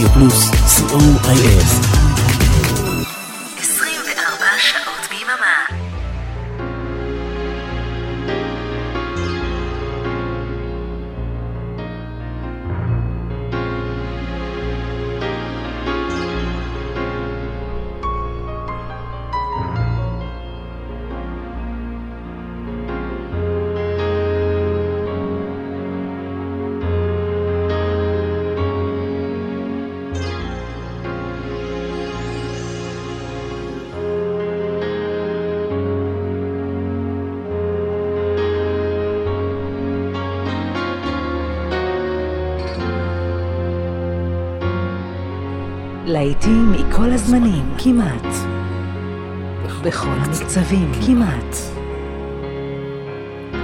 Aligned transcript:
Radio 0.00 0.08
Plus, 0.14 0.50
s. 0.64 1.89
להיטים 46.20 46.72
מכל 46.72 47.10
הזמנים, 47.10 47.74
כמעט. 47.78 48.26
בכל 49.82 50.08
המקצבים, 50.08 50.92
כמעט. 51.06 51.56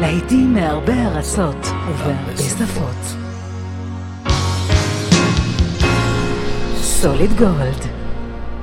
להיטים 0.00 0.54
מהרבה 0.54 1.06
ארצות 1.06 1.66
ובהרבה 1.88 2.36
שפות. 2.36 3.16
סוליד 6.76 7.30
גולד, 7.38 7.86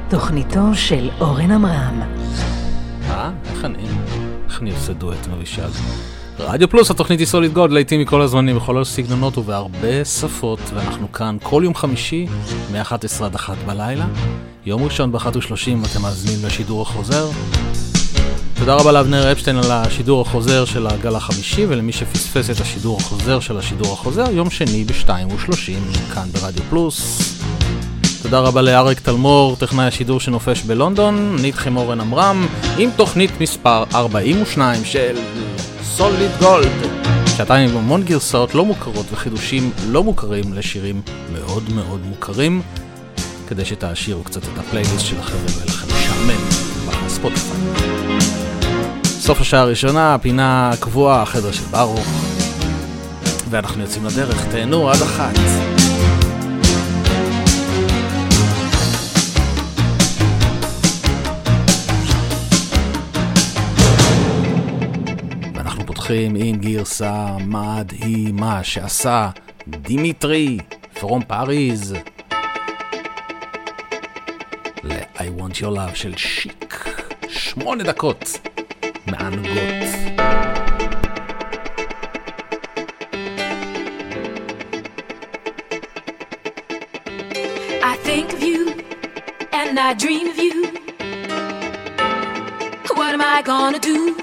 תוכניתו 0.10 0.76
של 0.76 1.10
אורן 1.20 1.52
עמרם. 1.52 2.02
אה? 3.10 3.32
איך 3.52 3.66
אני? 3.66 3.88
איך 4.48 4.62
אני 4.62 4.72
עושה 4.72 4.94
דואט 4.94 5.28
אבישג? 5.34 5.70
רדיו 6.48 6.70
פלוס, 6.70 6.92
התוכנית 6.92 7.20
היא 7.20 7.28
סוליד 7.28 7.54
גוד, 7.54 7.72
לעיתים 7.72 8.02
מכל 8.02 8.22
הזמנים, 8.22 8.56
בכל 8.56 8.82
הסגנונות 8.82 9.38
ובהרבה 9.38 10.06
שפות, 10.06 10.60
ואנחנו 10.74 11.12
כאן 11.12 11.38
כל 11.44 11.62
יום 11.66 11.76
חמישי, 11.76 12.26
מ-11 12.72 13.24
עד 13.24 13.36
1 13.36 13.58
בלילה. 13.66 14.06
יום 14.66 14.84
ראשון 14.84 15.12
ב-1.30 15.12 15.92
אתם 15.92 16.02
מאזינים 16.02 16.46
לשידור 16.46 16.82
החוזר. 16.82 17.30
תודה 18.60 18.76
רבה 18.76 18.92
לאבנר 18.92 19.32
אפשטיין 19.32 19.58
על 19.58 19.72
השידור 19.72 20.22
החוזר 20.22 20.66
של 20.66 20.88
הגל 20.88 21.16
החמישי, 21.16 21.66
ולמי 21.70 21.92
שפספס 21.92 22.50
את 22.50 22.62
השידור 22.62 22.98
החוזר 22.98 23.40
של 23.40 23.58
השידור 23.58 23.94
החוזר, 23.94 24.32
יום 24.32 24.50
שני 24.50 24.86
ב-2.30, 24.86 26.14
כאן 26.14 26.28
ברדיו 26.34 26.64
פלוס. 26.70 27.20
תודה 28.24 28.40
רבה 28.40 28.62
לאריק 28.62 29.00
תלמור, 29.00 29.56
טכנאי 29.56 29.86
השידור 29.86 30.20
שנופש 30.20 30.62
בלונדון, 30.62 31.36
אני 31.40 31.48
איתכם 31.48 31.78
אורן 31.78 32.02
עמרם, 32.02 32.48
עם 32.78 32.90
תוכנית 32.96 33.42
מספר 33.42 33.84
42 33.96 34.86
של 34.86 35.16
סוליד 35.84 36.32
גולד. 36.40 36.72
שעתיים 37.38 37.70
עם 37.70 37.78
המון 37.78 38.04
גרסאות 38.04 38.56
לא 38.56 38.66
מוכרות 38.66 39.06
וחידושים 39.12 39.72
לא 39.88 40.04
מוכרים 40.04 40.54
לשירים 40.54 41.02
מאוד 41.34 41.64
מאוד 41.76 42.02
מוכרים, 42.06 42.62
כדי 43.48 43.66
שתעשירו 43.66 44.24
קצת 44.24 44.44
את 44.44 44.58
הפלייליסט 44.58 45.06
שלכם 45.06 45.38
ויהיה 45.46 45.66
לכם 45.66 45.88
משעמם 45.88 46.64
בספוטיפיי. 47.06 47.58
סוף 49.06 49.42
השעה 49.42 49.62
הראשונה, 49.62 50.16
הפינה 50.16 50.70
הקבועה, 50.70 51.22
החדר 51.22 51.52
של 51.52 51.64
ברוך, 51.72 52.08
ואנחנו 53.50 53.82
יוצאים 53.82 54.06
לדרך, 54.06 54.46
תהנו 54.52 54.90
עד 54.90 55.02
אחת. 55.02 55.83
פותחים 66.04 66.36
עם 66.36 66.56
גרסה 66.56 67.28
מדהימה 67.40 68.64
שעשה 68.64 69.30
דימיטרי 69.68 70.58
פרום 71.00 71.24
פאריז 71.24 71.96
ל-I 74.84 75.40
want 75.40 75.56
your 75.56 75.76
love 75.76 75.96
של 75.96 76.18
שיק. 76.18 77.00
שמונה 77.30 77.84
דקות 77.84 78.40
מענוגות. 79.08 79.84
I 89.86 89.96
dream 90.04 90.28
of 90.34 90.38
you. 90.46 90.56
What 92.98 93.14
am 93.16 93.22
I 93.22 93.42
gonna 93.52 93.80
do? 93.80 94.23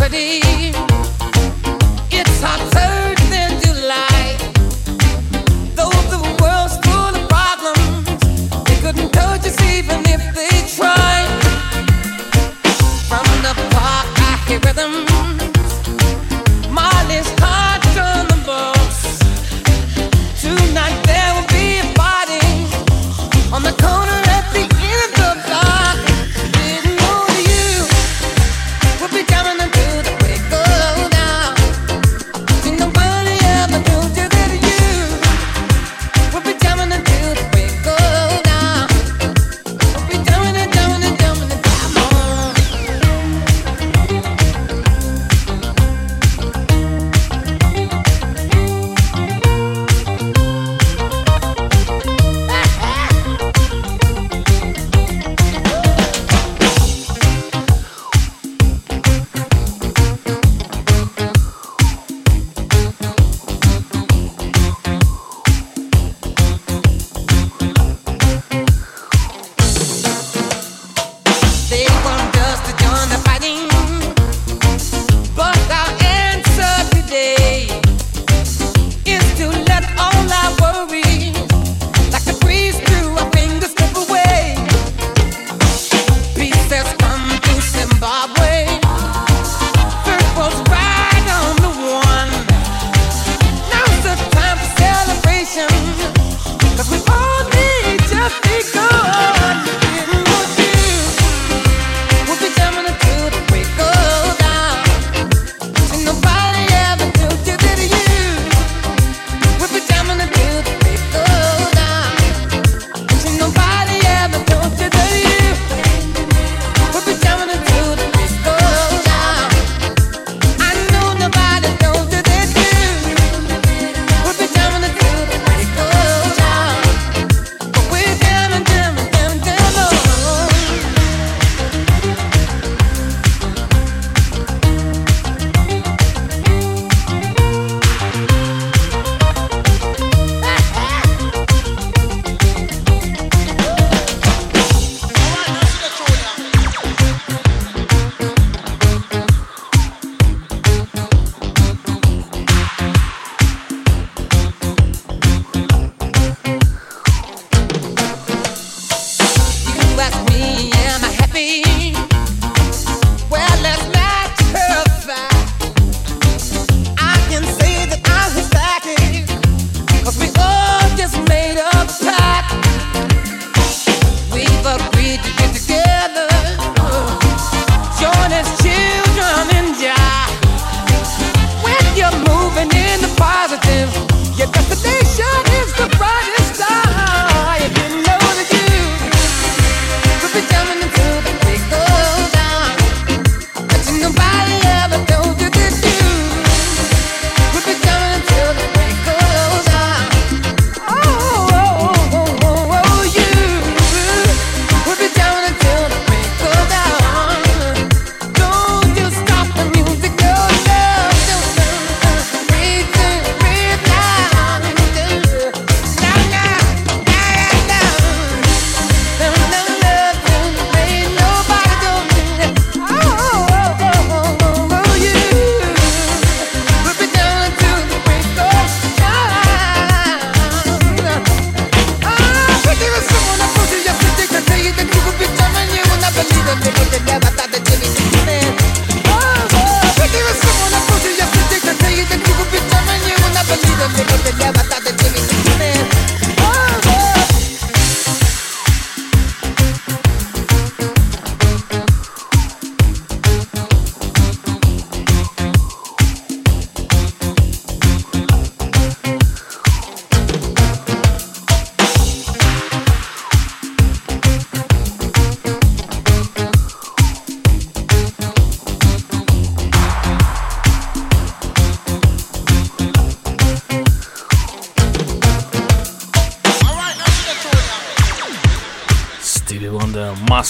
jeopardy. 0.00 0.49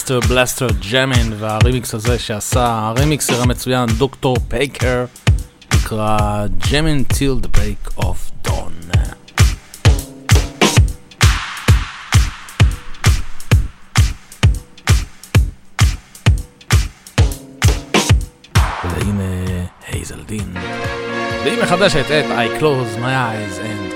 Master 0.00 0.20
Blaster 0.20 0.66
Jammin' 0.92 1.32
והרימיקס 1.38 1.94
הזה 1.94 2.18
שעשה 2.18 2.66
הרימיקסר 2.66 3.42
המצוין 3.42 3.86
דוקטור 3.98 4.36
פאקר 4.48 5.04
נקרא 5.74 6.46
Jammin' 6.72 7.04
till 7.04 7.34
the 7.40 7.48
break 7.48 7.88
of 7.96 8.30
dawn. 8.42 8.72
והנה 18.84 19.22
הייזל 19.86 20.22
דין. 20.26 20.54
והיא 21.44 21.62
מחדשת 21.62 22.04
את 22.10 22.24
I 22.24 22.60
close 22.60 22.98
my 22.98 23.02
eyes 23.02 23.58
and 23.58 23.89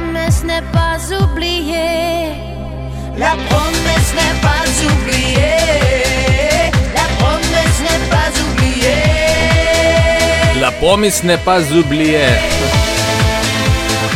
promesse 0.00 0.44
n'est 0.44 0.66
pas 0.72 0.98
oubliée. 1.20 2.32
La 3.16 3.34
promesse 3.48 4.10
n'est 4.18 4.38
pas 4.46 4.64
oubliée. 4.88 5.60
La 6.98 7.06
promesse 7.20 7.78
n'est 7.86 8.06
pas 8.14 8.30
oubliée. 8.44 9.04
La 10.60 10.70
promesse 10.70 11.22
n'est 11.24 11.44
pas 11.50 11.62
oubliée. 11.78 12.36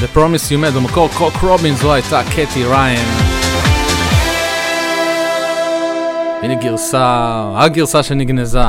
The 0.01 0.09
Promise 0.13 0.51
You 0.51 0.59
Made, 0.59 0.75
במקור 0.75 1.09
קוק 1.15 1.37
רובינס 1.43 1.81
זו 1.81 1.93
הייתה 1.93 2.23
קטי 2.31 2.65
ריין. 2.65 3.09
הנה 6.43 6.55
גרסה, 6.55 7.45
הגרסה 7.57 8.03
שנגנזה. 8.03 8.61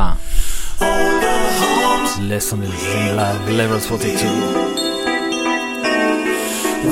Lesson 2.29 2.61
is 2.63 2.83
in 2.95 3.15
love, 3.17 3.49
level 3.49 3.79
42. 3.79 4.64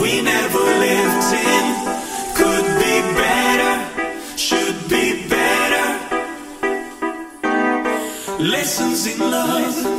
we 0.01 0.21
never 0.21 0.63
lived 0.85 1.33
in 1.33 1.65
could 2.35 2.67
be 2.83 2.95
better, 3.21 3.73
should 4.37 4.89
be 4.89 5.27
better. 5.27 5.87
Lessons 8.39 9.05
in 9.07 9.19
love. 9.19 9.92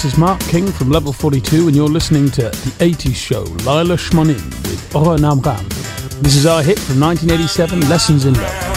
This 0.00 0.14
is 0.14 0.18
Mark 0.18 0.40
King 0.44 0.72
from 0.72 0.88
Level 0.88 1.12
42, 1.12 1.66
and 1.66 1.76
you're 1.76 1.86
listening 1.86 2.30
to 2.30 2.44
The 2.44 2.72
80s 2.78 3.14
Show, 3.14 3.42
Lila 3.42 3.98
Schmonin 3.98 4.42
with 4.62 4.96
Oren 4.96 5.20
Namram. 5.20 5.68
This 6.22 6.36
is 6.36 6.46
our 6.46 6.62
hit 6.62 6.78
from 6.78 6.98
1987, 7.00 7.86
Lessons 7.86 8.24
in 8.24 8.32
Love. 8.32 8.69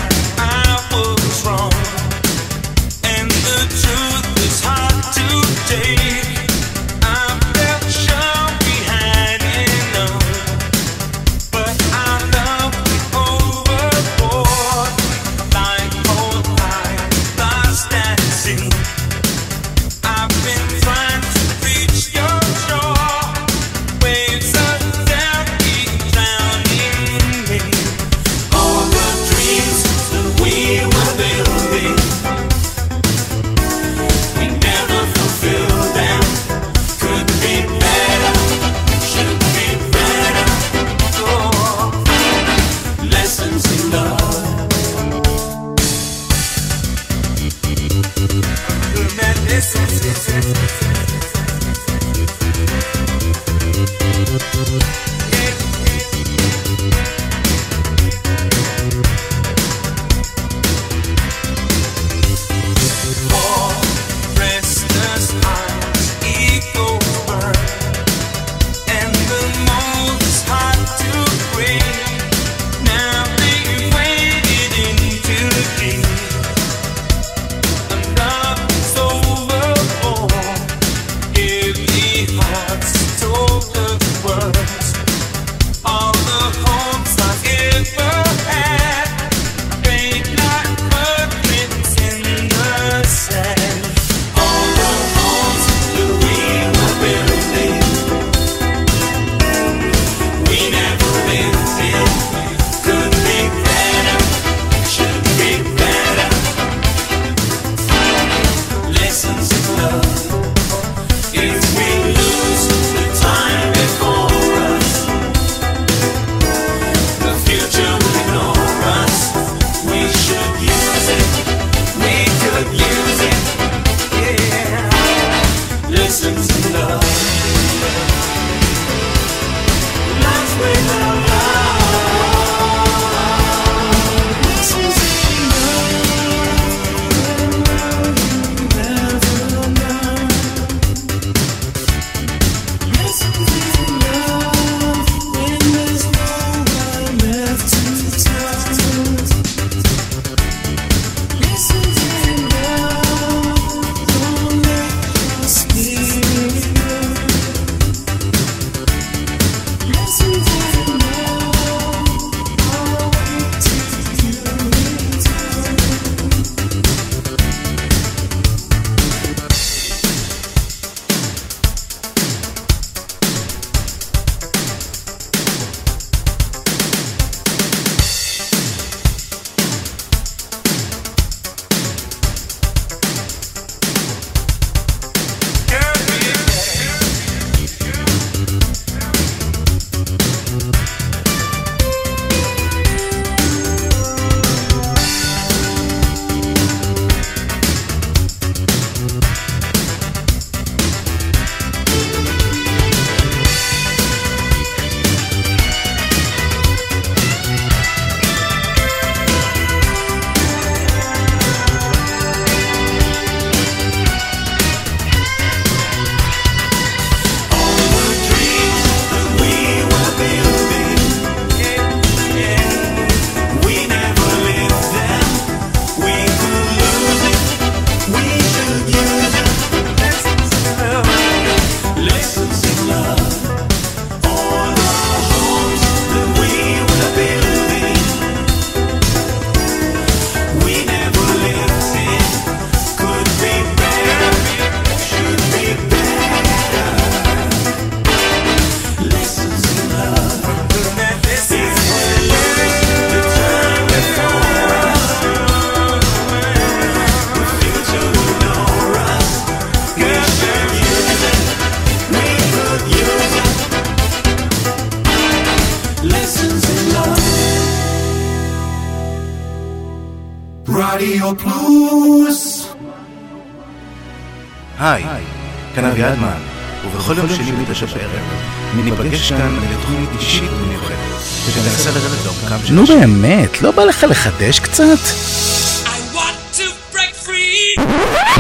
באמת, 283.08 283.62
לא 283.62 283.72
בא 283.72 283.84
לך 283.84 284.06
לחדש 284.10 284.60
קצת? 284.60 285.00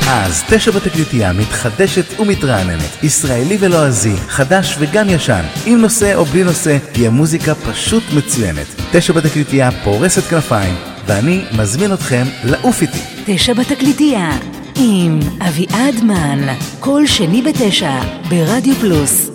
אז 0.07 0.43
תשע 0.49 0.71
בתקליטייה 0.71 1.33
מתחדשת 1.33 2.19
ומתרעננת, 2.19 3.03
ישראלי 3.03 3.57
ולועזי, 3.59 4.15
חדש 4.27 4.75
וגם 4.79 5.09
ישן, 5.09 5.41
עם 5.65 5.81
נושא 5.81 6.15
או 6.15 6.25
בלי 6.25 6.43
נושא, 6.43 6.77
תהיה 6.91 7.09
מוזיקה 7.09 7.55
פשוט 7.55 8.03
מצוינת. 8.13 8.65
תשע 8.91 9.13
בתקליטייה 9.13 9.69
פורסת 9.83 10.23
כנפיים, 10.23 10.75
ואני 11.07 11.41
מזמין 11.57 11.93
אתכם 11.93 12.23
לעוף 12.43 12.81
איתי. 12.81 12.99
תשע 13.25 13.53
בתקליטייה, 13.53 14.31
עם 14.75 15.19
אביעד 15.47 16.03
מן, 16.03 16.47
כל 16.79 17.07
שני 17.07 17.41
בתשע, 17.41 17.99
ברדיו 18.29 18.75
פלוס. 18.75 19.32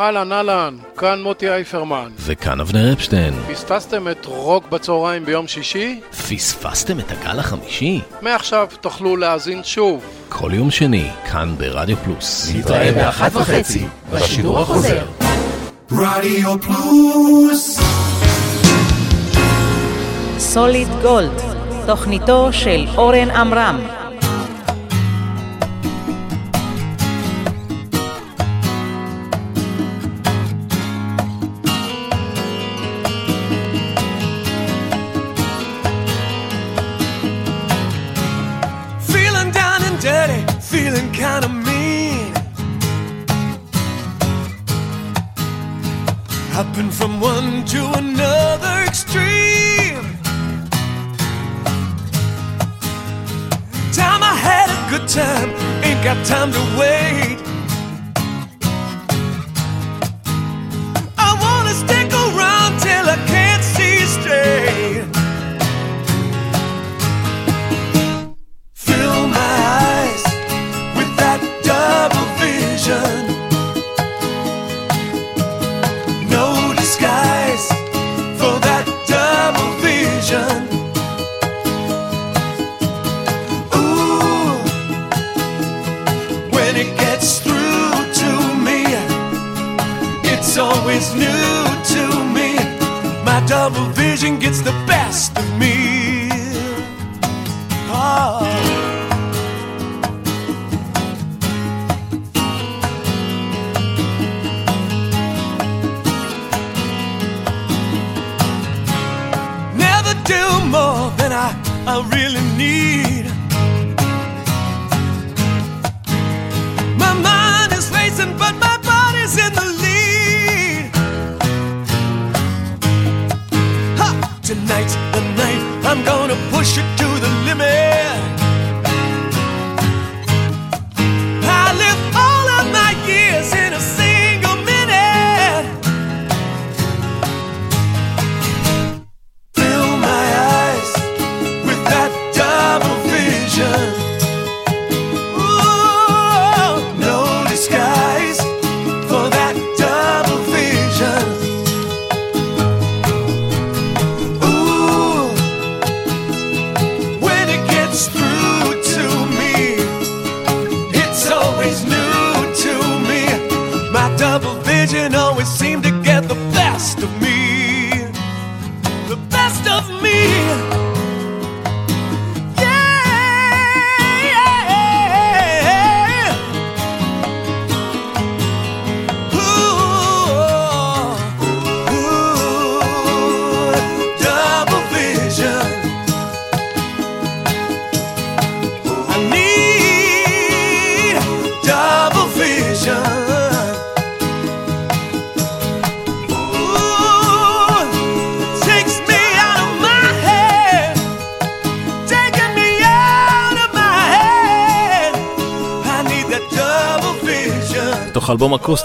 אהלן, 0.00 0.32
אהלן, 0.32 0.76
כאן 0.96 1.22
מוטי 1.22 1.50
אייפרמן. 1.50 2.08
וכאן 2.18 2.60
אבנר 2.60 2.92
אפשטיין. 2.92 3.34
פספסתם 3.52 4.08
את 4.08 4.26
רוק 4.26 4.68
בצהריים 4.68 5.24
ביום 5.24 5.48
שישי? 5.48 6.00
פספסתם 6.10 7.00
את 7.00 7.10
הגל 7.10 7.38
החמישי? 7.38 8.00
מעכשיו 8.22 8.68
תוכלו 8.80 9.16
להאזין 9.16 9.64
שוב. 9.64 10.04
כל 10.28 10.50
יום 10.54 10.70
שני, 10.70 11.10
כאן 11.30 11.54
ברדיו 11.58 11.96
פלוס. 11.96 12.52
נתראה 12.54 12.92
באחת 12.92 13.36
וחצי, 13.36 13.86
בשידור 14.12 14.60
החוזר. 14.60 15.06
רדיו 15.92 16.54
פלוס. 16.60 17.80
סוליד 20.38 20.88
גולד, 21.02 21.42
תוכניתו 21.86 22.52
של 22.52 22.86
אורן 22.96 23.30
עמרם. 23.30 23.97
Feeling 40.98 41.12
kind 41.12 41.44
of 41.44 41.52
mean. 41.52 42.32
Hopping 46.52 46.90
from 46.90 47.20
one 47.20 47.64
to 47.66 47.92
another 47.96 48.84
extreme. 48.86 50.02
Time 53.92 54.22
I 54.22 54.34
had 54.34 54.68
a 54.70 54.90
good 54.90 55.08
time, 55.08 55.50
ain't 55.84 56.02
got 56.04 56.24
time 56.26 56.52
to 56.52 56.78
wait. 56.78 56.87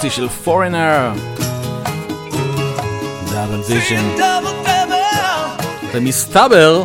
אקוסטי 0.03 0.21
של 0.21 0.29
פורינר. 0.29 1.11
Double 3.31 3.61
Vision. 3.69 4.09
ומסתבר 5.93 6.83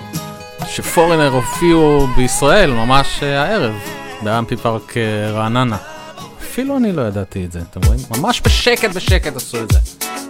שפורינר 0.69 1.33
הופיעו 1.33 2.07
בישראל 2.17 2.71
ממש 2.71 3.07
אה, 3.23 3.43
הערב, 3.43 3.75
באמפי 4.23 4.57
פארק 4.57 4.97
אה, 4.97 5.31
רעננה. 5.31 5.77
אפילו 6.43 6.77
אני 6.77 6.93
לא 6.93 7.03
ידעתי 7.03 7.45
את 7.45 7.53
זה, 7.53 7.61
אתם 7.71 7.81
רואים? 7.87 8.01
ממש 8.11 8.43
בשקט 8.45 8.91
בשקט 8.95 9.37
עשו 9.37 9.63
את 9.63 9.71
זה. 9.73 9.79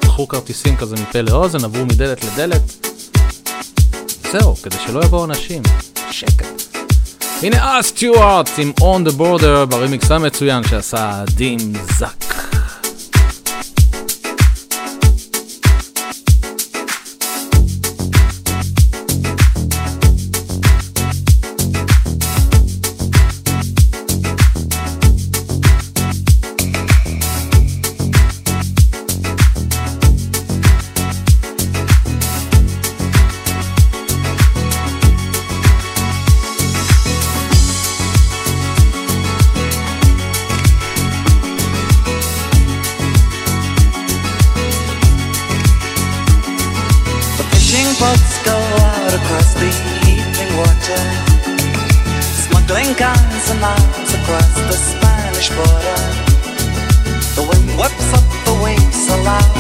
לקחו 0.05 0.29
כרטיסים 0.29 0.77
כזה 0.77 0.97
מפה 0.97 1.21
לאוזן, 1.21 1.65
עברו 1.65 1.87
מדלת 1.87 2.25
לדלת. 2.25 2.87
זהו, 4.33 4.57
כדי 4.57 4.77
שלא 4.87 5.05
יבואו 5.05 5.25
אנשים. 5.25 5.63
שקט. 6.11 6.77
הנה 7.43 7.57
אל 7.77 7.83
סטיוארט 7.83 8.51
עם 8.59 8.73
On 8.81 9.09
the 9.09 9.21
Border 9.21 9.67
ברימיקס 9.69 10.11
המצוין 10.11 10.65
שעשה 10.65 11.25
דים 11.37 11.59
זק. 11.99 12.18
Guns 52.95 53.51
and 53.51 53.63
arms 53.63 54.15
across 54.15 54.55
the 54.55 54.73
Spanish 54.73 55.51
border. 55.51 55.99
The 57.35 57.43
wind 57.43 57.79
whips 57.79 58.13
up 58.15 58.25
the 58.47 58.63
waves 58.63 59.09
aloud. 59.09 59.58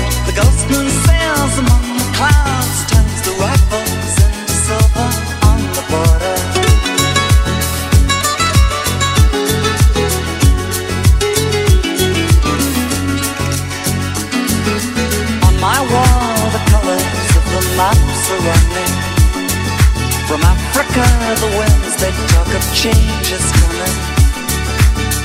Change 22.78 23.32
is 23.34 23.46
coming. 23.58 23.96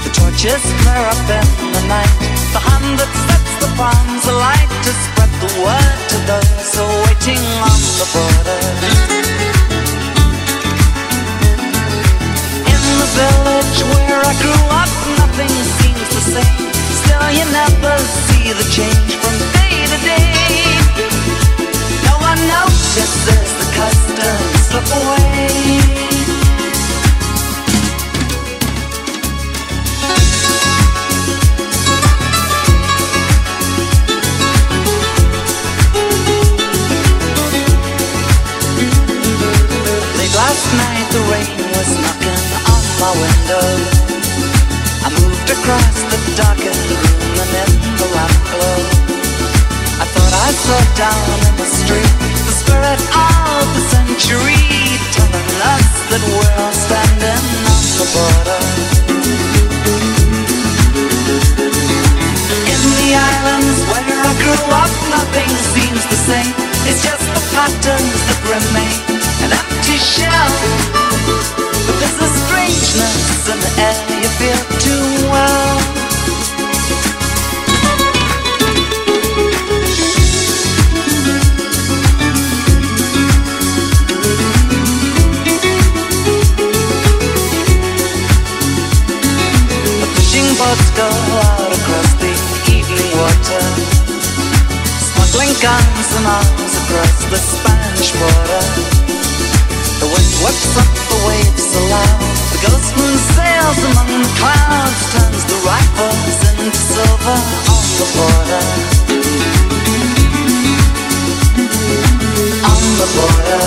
The 0.01 0.09
torches 0.09 0.65
flare 0.81 1.05
up 1.05 1.21
in 1.29 1.69
the 1.69 1.85
night. 1.85 2.17
The 2.49 2.61
hand 2.65 2.97
that 2.97 3.13
sets 3.29 3.53
the 3.61 3.69
palms 3.77 4.25
alight 4.25 4.73
to 4.85 4.91
spread 5.05 5.29
the 5.37 5.51
word 5.61 5.99
to 6.13 6.17
those 6.25 6.69
who 6.73 6.81
are 6.81 6.99
waiting 7.05 7.45
on 7.61 7.79
the 8.01 8.07
border. 8.09 8.57
In 12.73 12.83
the 12.97 13.09
village 13.21 13.79
where 13.85 14.21
I 14.25 14.33
grew 14.41 14.63
up, 14.73 14.93
nothing 15.21 15.53
seems 15.77 16.09
the 16.09 16.23
same. 16.33 16.65
Still, 17.05 17.27
you 17.37 17.45
never 17.53 17.93
see 18.33 18.49
the 18.49 18.65
change 18.73 19.13
from 19.21 19.35
day 19.61 19.77
to 19.93 19.99
day. 20.01 20.73
No 22.01 22.17
one 22.17 22.41
notices 22.49 23.45
the 23.61 23.67
customs 23.77 24.57
slip 24.73 24.89
away. 24.89 25.92
The 41.13 41.21
rain 41.29 41.61
was 41.77 41.89
knocking 42.01 42.43
on 42.73 42.81
my 42.97 43.11
window. 43.13 43.69
I 45.05 45.13
moved 45.13 45.45
across 45.45 45.95
the 46.09 46.17
darkened 46.33 46.89
room 46.89 47.37
and 47.37 47.53
in 47.53 47.93
the 48.01 48.09
lamp 48.17 48.37
glow. 48.49 48.79
I 50.01 50.05
thought 50.09 50.33
I 50.33 50.49
saw 50.57 50.81
down 50.97 51.27
in 51.45 51.55
the 51.61 51.69
street 51.69 52.13
the 52.49 52.55
spirit 52.57 53.01
of 53.13 53.61
the 53.77 53.83
century 53.93 54.57
telling 55.13 55.53
us 55.69 55.85
that 56.09 56.23
we're 56.33 56.55
all 56.65 56.73
standing 56.73 57.45
on 57.61 57.83
the 58.01 58.07
border. 58.09 58.61
In 62.73 62.81
the 62.89 63.09
islands 63.13 63.79
where 63.85 64.17
I 64.17 64.33
grew 64.41 64.65
up, 64.81 64.93
nothing 65.13 65.51
seems 65.77 66.01
the 66.09 66.19
same. 66.25 66.53
It's 66.89 67.05
just 67.05 67.21
the 67.21 67.43
patterns 67.53 68.17
that 68.17 68.39
remain, 68.49 69.22
an 69.43 69.51
empty 69.51 69.97
shell. 69.97 70.51
But 71.85 71.95
there's 71.99 72.19
a 72.19 72.29
strangeness 72.43 73.49
in 73.51 73.59
the 73.59 73.71
air 73.83 73.95
you 74.23 74.29
feel 74.39 74.61
too 74.79 75.05
well. 75.31 75.77
Fishing 90.15 90.49
boats 90.57 90.89
go 90.95 91.07
out 91.43 91.71
across 91.79 92.09
the 92.23 92.31
evening 92.71 93.11
water, 93.19 93.63
smuggling 95.11 95.53
guns 95.61 96.09
and 96.17 96.27
arms 96.27 96.73
across 96.81 97.15
the 97.29 97.37
Spanish 97.37 98.11
border. 98.13 99.02
Whips 100.43 100.75
up 100.75 100.91
the 101.07 101.19
waves 101.25 101.71
aloud. 101.73 102.19
The 102.51 102.59
ghost 102.67 102.91
moon 102.97 103.15
sails 103.31 103.79
among 103.91 104.11
the 104.11 104.27
clouds, 104.35 105.01
turns 105.15 105.43
the 105.47 105.55
rifles 105.63 106.35
into 106.59 106.75
silver 106.75 107.39
on 107.71 107.85
the 107.95 108.07
border. 108.11 108.63
On 112.67 112.83
the 112.99 113.07
border. 113.15 113.63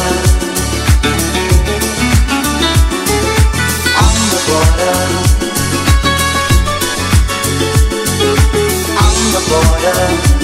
On 4.04 4.16
the 4.32 4.40
border. 4.44 4.96
On 9.00 9.16
the 9.32 9.40
border. 9.48 10.35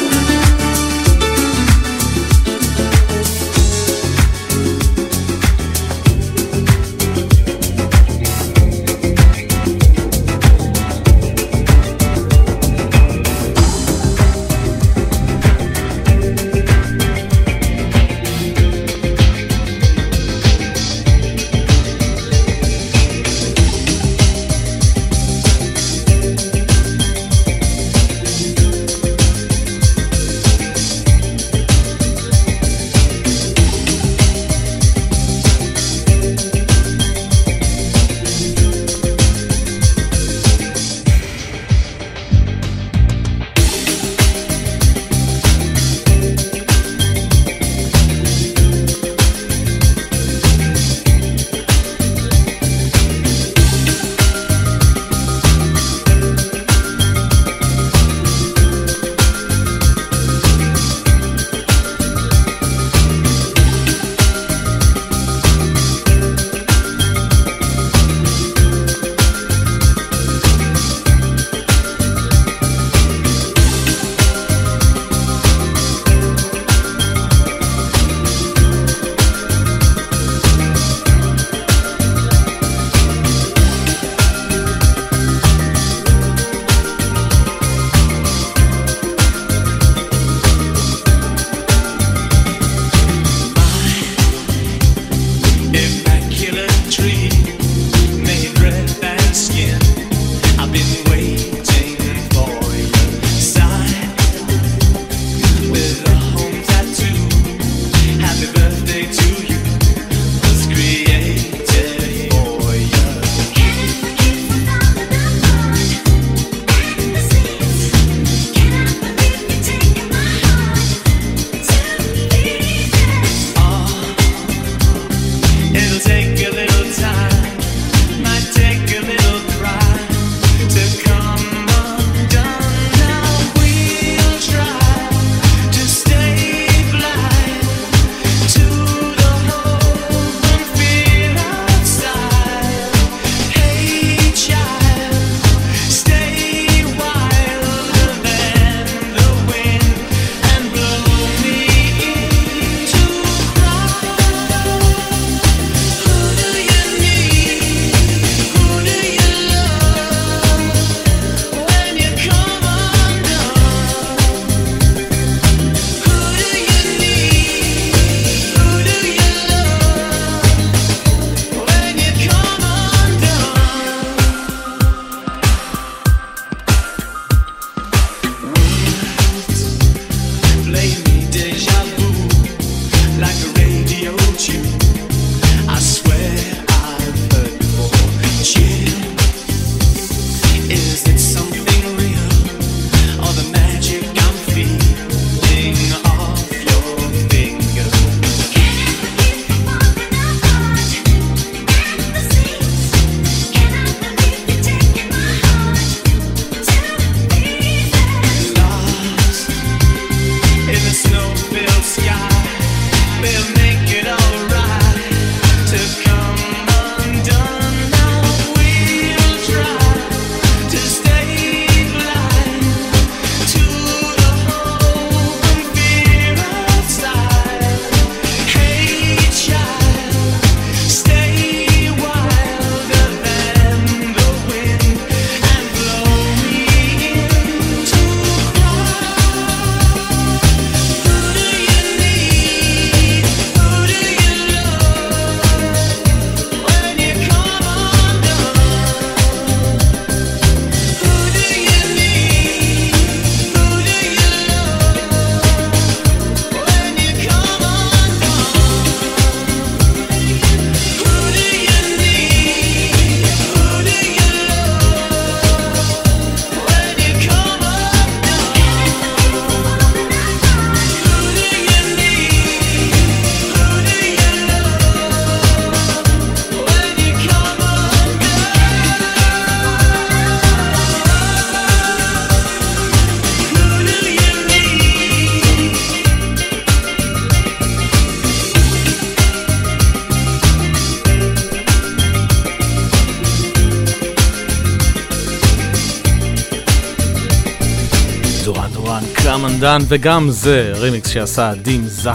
רמנדן, 299.63 299.85
וגם 299.89 300.31
זה 300.31 300.73
רמיקס 300.77 301.09
שעשה 301.09 301.55
דים 301.55 301.87
זק, 301.87 302.13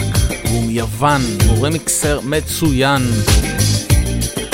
הוא 0.50 0.64
מיוון, 0.64 1.22
הוא 1.48 1.68
רמיקסר 1.68 2.20
מצוין. 2.24 3.02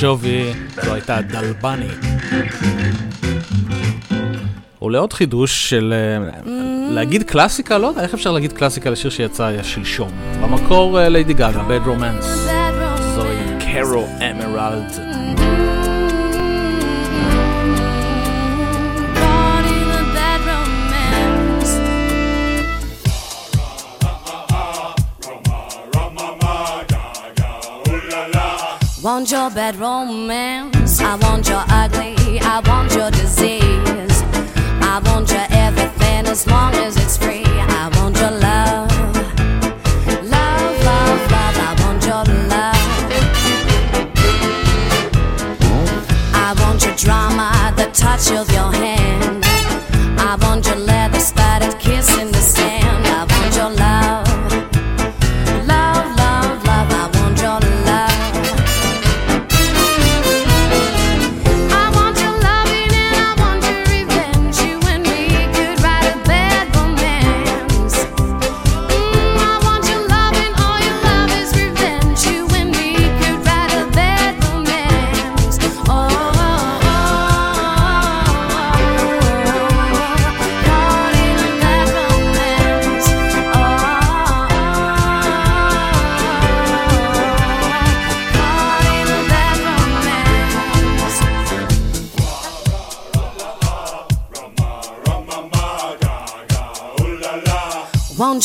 ג'ובי, 0.00 0.52
זו 0.84 0.94
הייתה 0.94 1.20
דלבני. 1.20 1.86
ולעוד 4.82 5.12
חידוש 5.12 5.70
של... 5.70 5.94
אה, 5.96 6.30
להגיד 6.90 7.22
קלאסיקה? 7.22 7.78
לא 7.78 7.86
יודע, 7.86 8.02
איך 8.02 8.14
אפשר 8.14 8.32
להגיד 8.32 8.52
קלאסיקה 8.52 8.90
לשיר 8.90 9.10
שיצא 9.10 9.62
שלשום? 9.62 10.10
במקור 10.42 10.98
ליידי 11.00 11.34
גאגה, 11.34 11.62
בד 11.62 11.80
רומנס. 11.86 12.48
זוהי 13.14 13.38
קרו 13.60 14.06
אמרלד. 14.30 15.05
your 29.46 29.54
bad 29.54 29.76
romance. 29.76 31.00
I 31.00 31.14
want 31.16 31.48
your 31.48 31.62
ugly, 31.68 32.40
I 32.40 32.60
want 32.66 32.92
your 32.94 33.10
disease. 33.10 34.22
I 34.82 35.00
want 35.04 35.30
your 35.30 35.46
everything 35.50 36.26
as 36.26 36.46
long 36.48 36.74
as 36.74 36.96
it's 36.96 37.05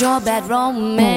your 0.02 0.20
bad 0.20 0.50
romance. 0.50 1.11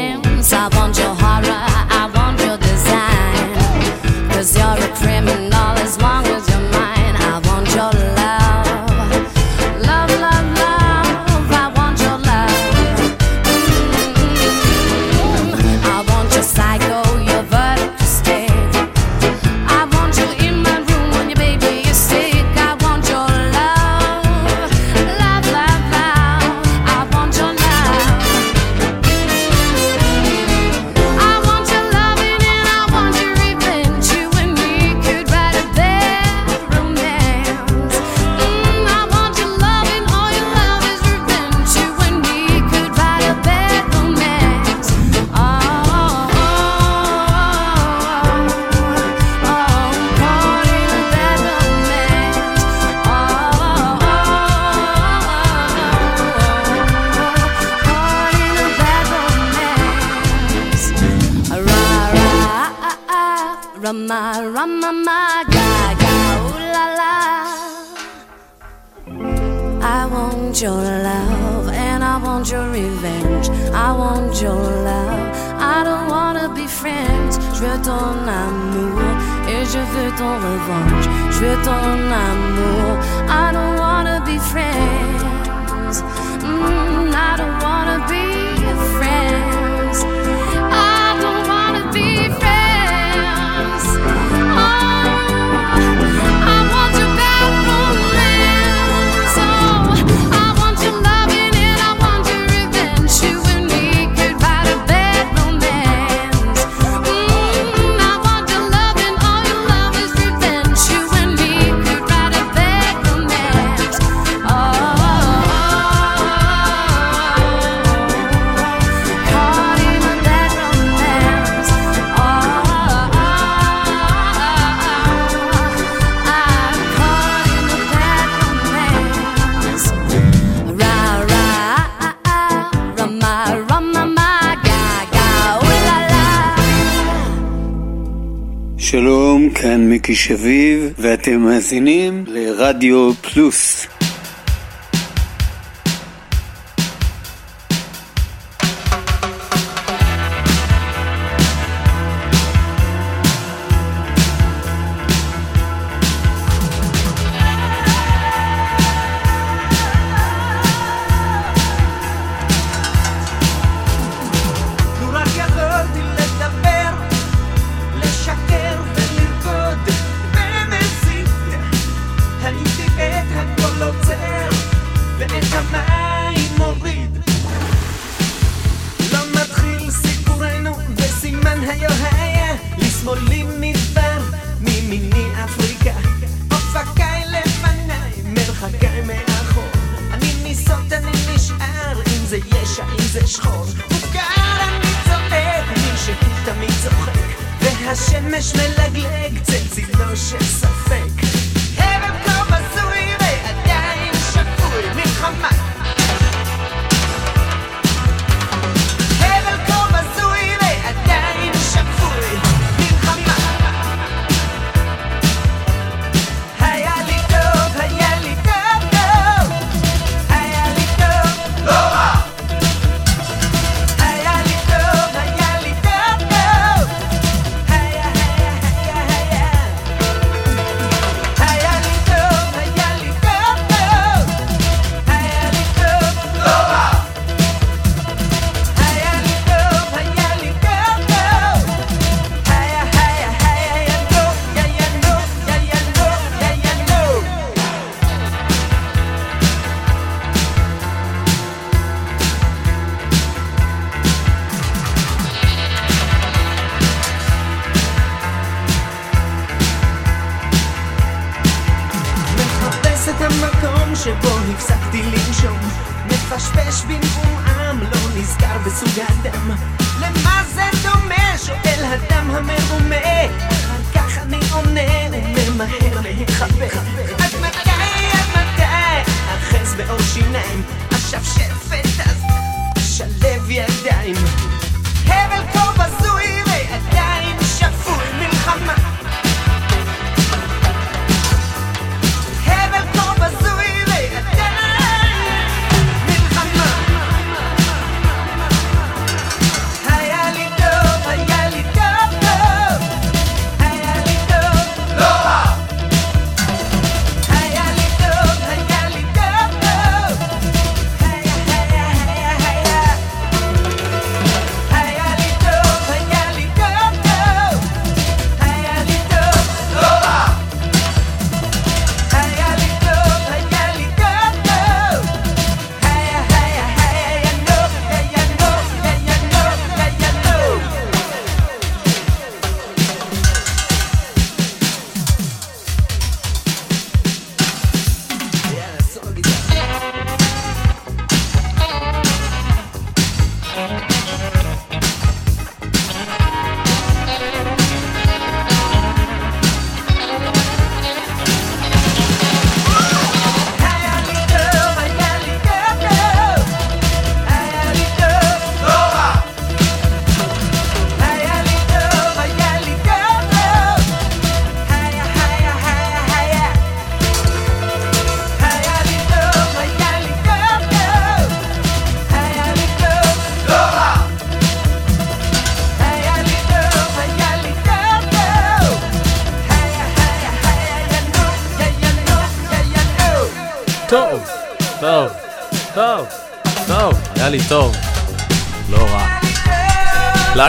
מיקי 139.88 140.14
שביב 140.14 140.92
ואתם 140.98 141.40
מאזינים 141.40 142.24
לרדיו 142.26 143.12
פלוס. 143.14 143.83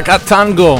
להקת 0.07 0.27
טנגו. 0.27 0.79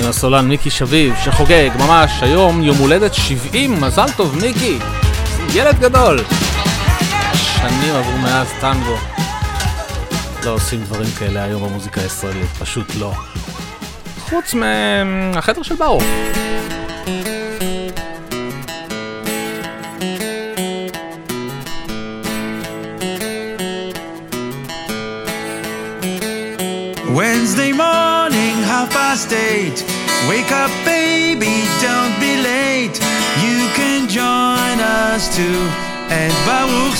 עם 0.00 0.08
הסולן 0.08 0.48
מיקי 0.48 0.70
שביב, 0.70 1.14
שחוגג 1.24 1.70
ממש 1.78 2.22
היום 2.22 2.62
יום 2.62 2.76
הולדת 2.76 3.14
70, 3.14 3.80
מזל 3.80 4.06
טוב 4.16 4.36
מיקי! 4.42 4.78
ילד 5.54 5.78
גדול! 5.80 6.24
שנים 7.34 7.94
עברו 7.94 8.18
מאז 8.18 8.46
טנגו. 8.60 8.96
לא 10.44 10.50
עושים 10.50 10.84
דברים 10.84 11.10
כאלה 11.18 11.42
היום 11.42 11.62
במוזיקה 11.62 12.00
הישראלית, 12.00 12.50
פשוט 12.58 12.94
לא. 12.98 13.12
חוץ 14.20 14.54
מהחדר 14.54 15.62
של 15.62 15.74
ברוך. 15.74 16.02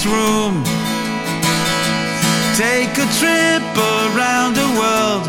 room. 0.07 0.65
Take 2.57 2.95
a 3.07 3.09
trip 3.19 3.65
around 4.01 4.53
the 4.63 4.69
world. 4.81 5.25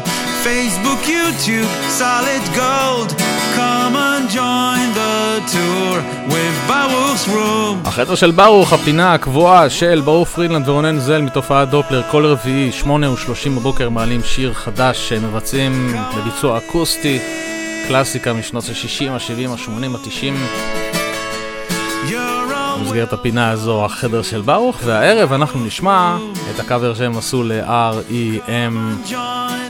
Facebook, 0.47 1.01
YouTube, 1.15 1.69
solid 2.01 2.43
gold. 2.61 3.09
Come 3.57 3.95
and 4.09 4.25
join 4.39 4.85
the 5.01 5.17
tour 5.53 5.95
with 6.33 6.55
Baruch's 6.69 7.27
room. 7.27 7.87
החדר 7.87 8.15
של 8.15 8.31
ברוך, 8.31 8.73
הפינה 8.73 9.13
הקבועה 9.13 9.69
של 9.69 10.01
ברוך 10.05 10.29
פרידלנד 10.29 10.69
ורונן 10.69 10.99
זל 10.99 11.21
מתופעת 11.21 11.69
דופלר. 11.69 12.03
כל 12.11 12.25
רביעי, 12.25 12.71
8 12.71 13.09
ו-30 13.09 13.49
בבוקר 13.49 13.89
מעלים 13.89 14.21
שיר 14.23 14.53
חדש 14.53 15.09
שמבצעים 15.09 15.95
בביצוע 16.17 16.57
אקוסטי. 16.57 17.19
קלאסיקה 17.87 18.33
משנות 18.33 18.63
ה-60, 18.63 19.09
ה-70, 19.09 19.49
ה-80, 19.49 19.97
ה-90. 19.97 20.33
במסגרת 22.81 23.13
הפינה 23.13 23.51
הזו 23.51 23.85
החדר 23.85 24.21
של 24.21 24.41
ברוך, 24.41 24.79
והערב 24.85 25.33
אנחנו 25.33 25.65
נשמע 25.65 26.17
את 26.55 26.59
הקאבר 26.59 26.93
שהם 26.93 27.17
עשו 27.17 27.43
ל-R.E.M. 27.43 29.09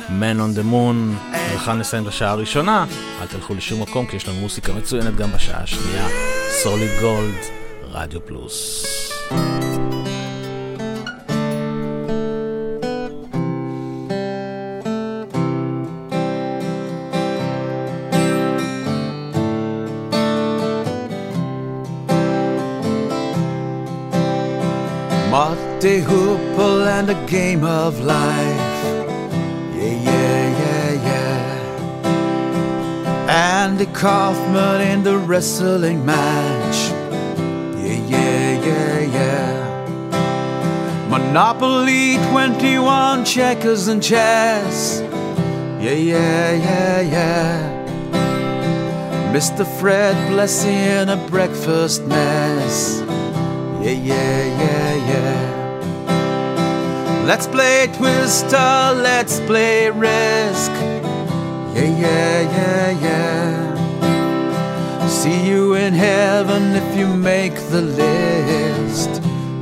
Man 0.10 0.38
on 0.40 0.58
the 0.58 0.74
Moon, 0.74 1.30
וכאן 1.56 1.80
נסיים 1.80 2.04
את 2.04 2.08
השעה 2.08 2.32
הראשונה, 2.32 2.86
אל 3.22 3.28
תלכו 3.28 3.54
לשום 3.54 3.82
מקום 3.82 4.06
כי 4.06 4.16
יש 4.16 4.28
לנו 4.28 4.40
מוסיקה 4.40 4.74
מצוינת 4.74 5.16
גם 5.16 5.32
בשעה 5.32 5.64
השנייה, 5.64 6.08
סוליד 6.64 6.92
גולד, 7.02 7.38
רדיו 7.92 8.26
פלוס. 8.26 8.86
Marty 25.82 26.02
Hoople 26.02 26.86
and 26.86 27.10
a 27.10 27.16
game 27.26 27.64
of 27.64 28.00
life. 28.02 28.84
Yeah, 29.76 29.98
yeah, 30.10 30.60
yeah, 30.62 30.92
yeah. 31.08 32.06
Andy 33.28 33.88
Kaufman 33.88 34.82
in 34.82 35.02
the 35.02 35.18
wrestling 35.18 36.06
match. 36.06 36.92
Yeah, 37.82 37.98
yeah, 38.14 38.66
yeah, 38.68 39.00
yeah. 39.18 41.08
Monopoly 41.10 42.18
21 42.30 43.26
checkers 43.26 43.88
and 43.88 44.04
chess. 44.04 45.02
Yeah, 45.82 45.98
yeah, 46.12 46.52
yeah, 46.52 47.02
yeah. 47.02 47.58
Mr. 49.34 49.66
Fred 49.80 50.16
Blessing 50.30 50.78
in 50.78 51.10
a 51.10 51.18
breakfast 51.28 52.06
mess. 52.06 53.02
Yeah, 53.82 53.94
yeah, 53.94 54.44
yeah, 54.62 54.96
yeah. 55.10 55.61
Let's 57.26 57.48
play 57.48 57.88
Twister, 57.98 58.58
let's 58.58 59.40
play 59.42 59.90
Risk. 59.90 60.72
Yeah, 61.74 62.00
yeah, 62.06 62.42
yeah, 62.58 62.90
yeah. 63.08 65.08
See 65.08 65.48
you 65.48 65.76
in 65.76 65.94
heaven 65.94 66.76
if 66.76 66.98
you 66.98 67.08
make 67.08 67.56
the 67.70 67.82
list. 67.82 69.10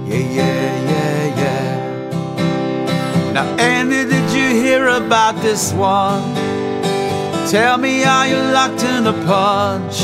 Yeah, 0.05 0.17
yeah, 0.17 0.91
yeah, 0.91 1.41
yeah. 1.41 3.31
Now, 3.33 3.45
Andy, 3.57 4.05
did 4.05 4.31
you 4.31 4.49
hear 4.61 4.87
about 4.87 5.35
this 5.41 5.73
one? 5.73 6.23
Tell 7.49 7.77
me, 7.77 8.03
are 8.03 8.27
you 8.27 8.37
locked 8.53 8.83
in 8.83 9.05
a 9.05 9.13
punch? 9.25 10.01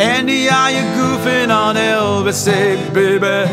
Andy, 0.00 0.48
are 0.48 0.70
you 0.70 0.82
goofing 0.96 1.50
on 1.54 1.76
Elvis? 1.76 2.34
Say, 2.34 2.76
baby, 2.92 3.46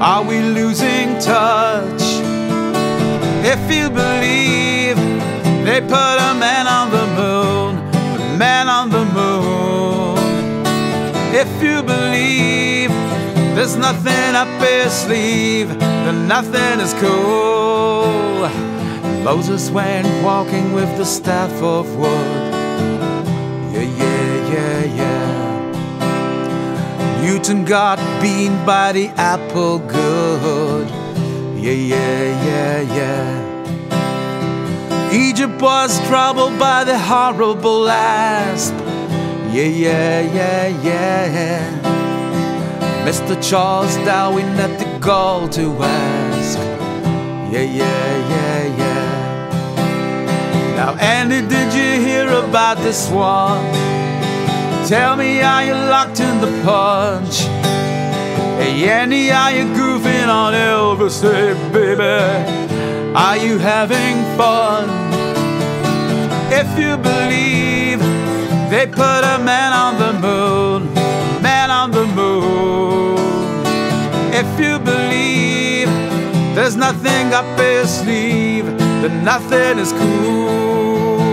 are 0.00 0.22
we 0.22 0.40
losing 0.40 1.18
touch? 1.18 2.02
If 3.44 3.60
you 3.70 3.90
believe 3.90 4.96
they 5.64 5.80
put 5.80 6.18
a 6.30 6.34
man 6.34 6.66
on 6.66 6.90
the 6.90 7.06
moon, 7.20 7.76
a 8.20 8.36
man 8.36 8.68
on 8.68 8.90
the 8.90 9.04
moon. 9.04 10.18
If 11.34 11.62
you 11.62 11.82
believe 11.82 12.90
there's 13.54 13.76
nothing 13.76 14.34
up 14.34 14.48
his 14.60 14.92
sleeve, 14.92 15.68
then 15.78 16.28
nothing 16.28 16.80
is 16.80 16.94
cool. 16.94 18.48
Moses 19.24 19.70
went 19.70 20.06
walking 20.24 20.72
with 20.72 20.96
the 20.96 21.04
staff 21.04 21.52
of 21.62 21.86
wood. 21.96 22.47
Newton 27.22 27.64
got 27.64 27.98
beaten 28.22 28.64
by 28.64 28.92
the 28.92 29.08
apple 29.16 29.78
good. 29.80 30.88
Yeah, 31.58 31.72
yeah, 31.72 32.44
yeah, 32.46 32.80
yeah. 32.96 33.48
Egypt 35.12 35.60
was 35.60 35.98
troubled 36.06 36.58
by 36.58 36.84
the 36.84 36.98
horrible 36.98 37.88
asp. 37.88 38.74
Yeah, 39.52 39.64
yeah, 39.64 40.20
yeah, 40.20 40.66
yeah. 40.82 41.60
Mr. 43.04 43.36
Charles 43.42 43.96
Darwin 44.04 44.46
had 44.56 44.78
the 44.78 44.98
gall 44.98 45.48
to 45.48 45.82
ask. 45.82 46.58
Yeah, 47.50 47.62
yeah, 47.62 48.28
yeah, 48.32 48.64
yeah. 48.82 49.08
Now, 50.76 50.94
Andy, 51.00 51.40
did 51.40 51.72
you 51.72 52.00
hear 52.06 52.28
about 52.28 52.76
this 52.78 53.08
one? 53.10 53.64
Tell 54.88 55.16
me, 55.16 55.42
are 55.42 55.62
you 55.62 55.74
locked 55.74 56.18
in 56.18 56.40
the 56.40 56.46
punch? 56.64 57.40
Hey, 58.56 58.88
Andy, 58.88 59.30
are 59.30 59.52
you 59.52 59.64
goofing 59.76 60.28
on 60.28 60.54
Elvis? 60.54 61.20
Hey, 61.20 61.52
baby, 61.70 63.12
are 63.14 63.36
you 63.36 63.58
having 63.58 64.16
fun? 64.38 64.88
If 66.50 66.66
you 66.78 66.96
believe 66.96 68.00
they 68.70 68.86
put 68.86 69.24
a 69.24 69.38
man 69.44 69.74
on 69.74 69.98
the 69.98 70.12
moon, 70.26 70.94
man 71.42 71.70
on 71.70 71.90
the 71.90 72.06
moon. 72.06 73.18
If 74.32 74.48
you 74.58 74.78
believe 74.78 75.88
there's 76.54 76.76
nothing 76.76 77.34
up 77.34 77.58
his 77.58 77.94
sleeve, 78.00 78.64
then 79.02 79.22
nothing 79.22 79.78
is 79.78 79.92
cool. 79.92 81.27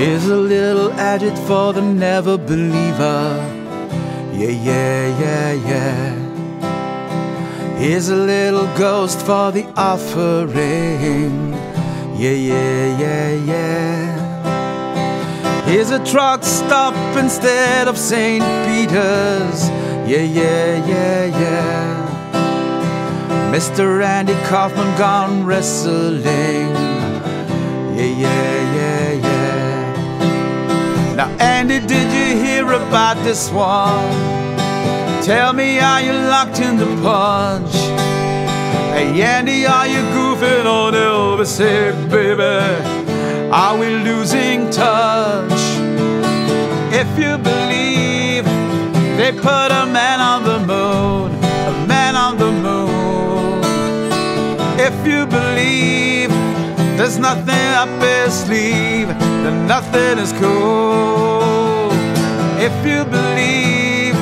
Here's 0.00 0.24
a 0.24 0.34
little 0.34 0.90
adage 0.94 1.38
for 1.40 1.74
the 1.74 1.82
never 1.82 2.38
believer. 2.38 3.36
Yeah, 4.32 4.48
yeah, 4.48 5.20
yeah, 5.20 5.52
yeah. 5.52 6.14
Here's 7.76 8.08
a 8.08 8.16
little 8.16 8.64
ghost 8.78 9.20
for 9.20 9.52
the 9.52 9.66
offering. 9.76 11.52
Yeah, 12.16 12.30
yeah, 12.30 12.98
yeah, 12.98 13.34
yeah. 13.52 15.64
Here's 15.66 15.90
a 15.90 16.02
truck 16.02 16.44
stop 16.44 16.94
instead 17.18 17.86
of 17.86 17.98
St. 17.98 18.42
Peter's. 18.64 19.68
Yeah, 20.08 20.22
yeah, 20.22 20.86
yeah, 20.86 21.26
yeah. 21.26 22.06
Mr. 23.52 23.98
Randy 23.98 24.32
Kaufman 24.48 24.96
gone 24.96 25.44
wrestling. 25.44 26.72
Yeah, 27.98 28.14
yeah. 28.16 28.59
Now, 31.20 31.28
Andy, 31.38 31.80
did 31.80 32.10
you 32.18 32.42
hear 32.42 32.64
about 32.72 33.22
this 33.24 33.50
one? 33.50 34.10
Tell 35.22 35.52
me, 35.52 35.78
are 35.78 36.00
you 36.00 36.14
locked 36.14 36.60
in 36.60 36.78
the 36.78 36.86
punch? 37.02 37.74
Hey, 38.94 39.20
Andy, 39.20 39.66
are 39.66 39.86
you 39.86 40.00
goofing 40.16 40.64
on 40.64 40.94
Elvis? 40.94 41.58
Hey, 41.58 41.92
baby, 42.08 43.52
are 43.52 43.76
we 43.76 43.88
losing 43.96 44.70
touch? 44.70 45.60
If 46.90 47.10
you 47.18 47.36
believe 47.36 48.46
they 49.18 49.32
put 49.32 49.70
a 49.82 49.84
man 49.84 50.20
on 50.20 50.42
the 50.42 50.58
moon, 50.60 51.32
a 51.68 51.86
man 51.86 52.16
on 52.16 52.38
the 52.38 52.50
moon. 52.50 53.60
If 54.80 54.96
you 55.06 55.26
believe 55.26 56.30
there's 56.96 57.18
nothing 57.18 57.68
up 57.82 57.90
his 58.00 58.32
sleeve, 58.44 59.08
then 59.44 59.66
nothing 59.66 60.18
is 60.18 60.32
cool. 60.34 61.90
If 62.58 62.74
you 62.84 63.04
believe 63.04 64.14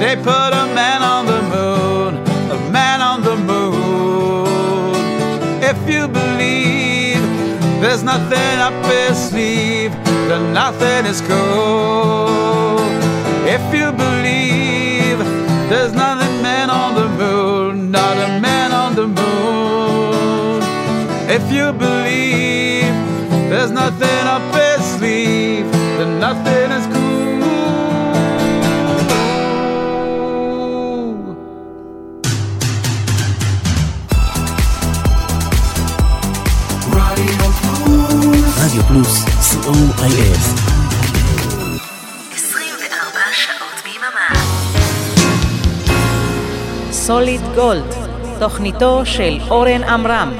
they 0.00 0.16
put 0.16 0.50
a 0.62 0.66
man 0.74 1.00
on 1.02 1.26
the 1.26 1.42
moon, 1.54 2.10
a 2.50 2.70
man 2.70 3.00
on 3.00 3.22
the 3.22 3.36
moon. 3.36 4.96
If 5.62 5.78
you 5.88 6.08
believe 6.08 7.22
there's 7.80 8.02
nothing 8.02 8.58
up 8.58 8.74
his 8.86 9.16
sleeve, 9.28 9.92
then 10.28 10.52
nothing 10.52 11.06
is 11.06 11.20
cool. 11.20 12.78
If 13.46 13.62
you 13.72 13.92
believe 13.92 15.18
there's 15.70 15.92
nothing 15.92 16.42
man 16.42 16.68
on 16.70 16.94
the 16.94 17.08
moon, 17.22 17.90
not 17.90 18.16
a 18.16 18.40
man 18.40 18.72
on 18.72 18.94
the 18.94 19.06
moon. 19.06 20.62
If 21.30 21.52
you 21.52 21.72
believe 21.72 22.47
There's 23.50 23.70
nothing 23.70 24.24
up 24.34 24.42
his 24.54 24.84
sleeve, 24.94 25.68
and 26.02 26.20
nothing 26.20 26.70
is 26.78 26.86
cool. 26.92 27.08
רדיו 38.56 38.82
פלוס, 38.88 39.24
co.il. 39.24 40.38
24 42.34 43.20
שעות 43.32 43.82
ביממה. 43.84 44.28
סוליד 46.92 47.40
גולד, 47.54 47.94
תוכניתו 48.38 49.00
של 49.04 49.38
אורן 49.50 49.84
עמרם. 49.84 50.30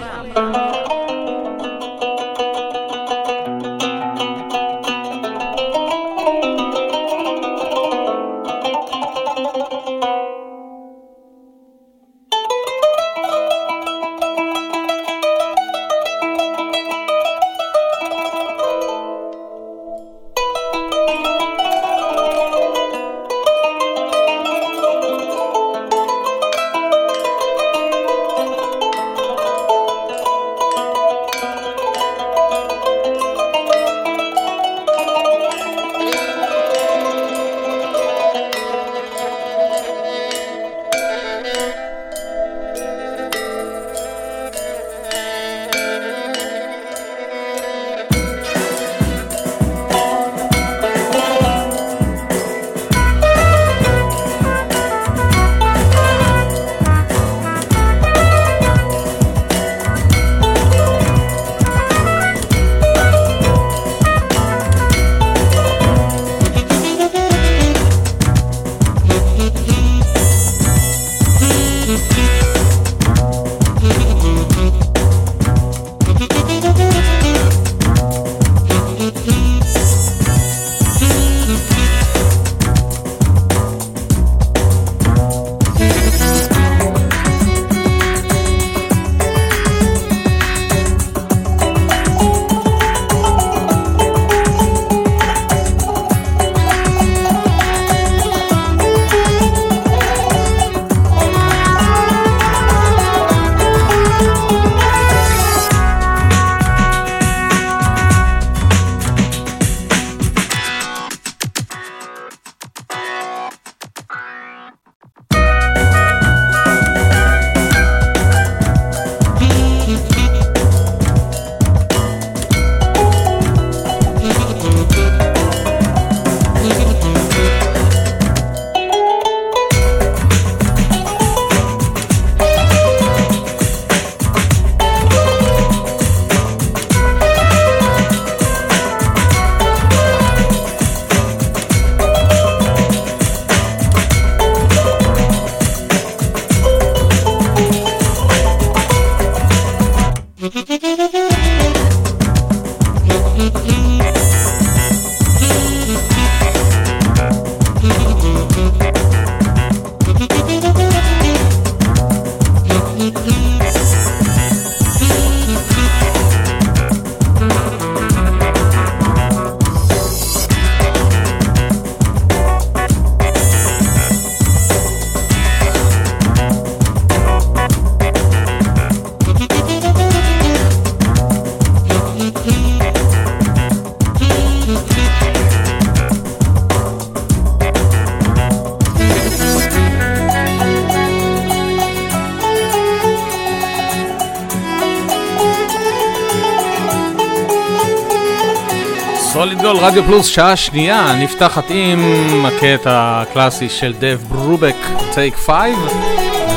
רדיו 199.81 200.05
פלוס, 200.05 200.26
שעה 200.26 200.57
שנייה, 200.57 201.16
נפתחת 201.16 201.64
עם 201.70 202.01
הקטע 202.47 203.22
הקלאסי 203.22 203.68
של 203.68 203.95
דב 203.99 204.18
ברובק, 204.29 204.76
טייק 205.14 205.35
5, 205.37 205.55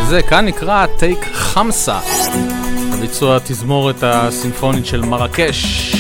וזה 0.04 0.22
כאן 0.22 0.46
נקרא 0.46 0.86
טייק 1.00 1.26
חמסה, 1.34 2.00
בביצוע 2.94 3.36
התזמורת 3.36 3.96
הסימפונית 4.04 4.86
של 4.86 5.02
מרקש 5.02 5.96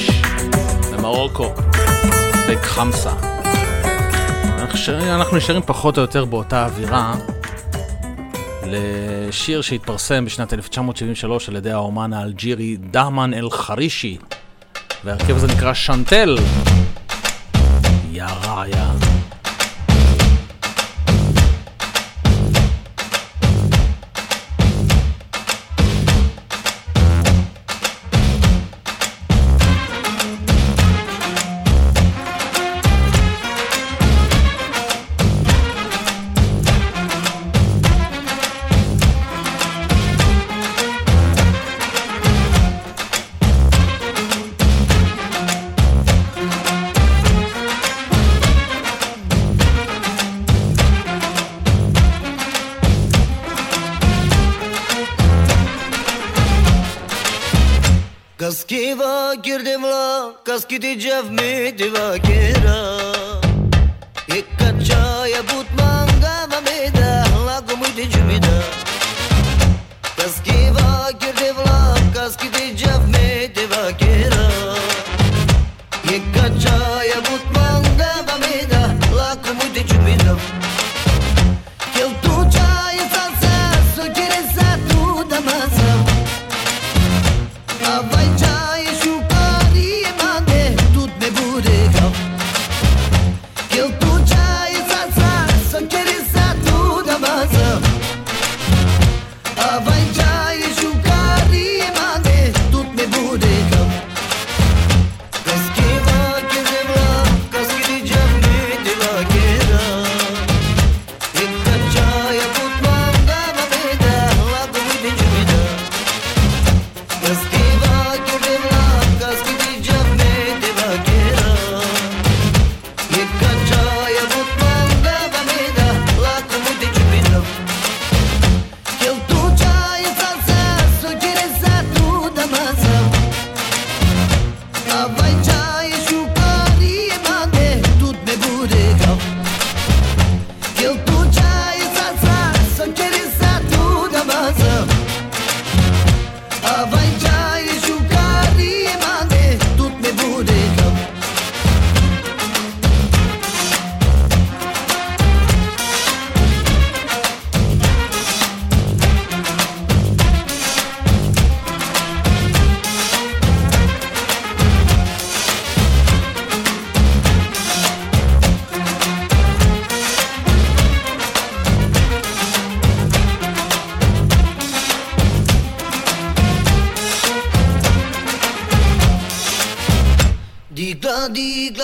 במרוקו, 0.91 1.51
טייק 2.45 2.59
חמסה. 2.61 3.11
אנחנו 5.15 5.38
נשארים- 5.38 5.61
פחות 5.65 5.97
או 5.97 6.01
יותר 6.01 6.26
באותה 6.26 6.65
אווירה 6.65 7.13
לשיר 8.65 9.61
שהתפרסם 9.61 10.26
בשנת 10.26 10.53
1973 10.53 11.49
על 11.49 11.55
ידי 11.55 11.72
האומן 11.72 12.13
האלג'ירי 12.13 12.78
דהמן 12.91 13.34
אל-חרישי. 13.34 14.17
וההרכב 15.03 15.36
הזה 15.36 15.47
נקרא 15.47 15.74
שאנטל. 15.74 16.38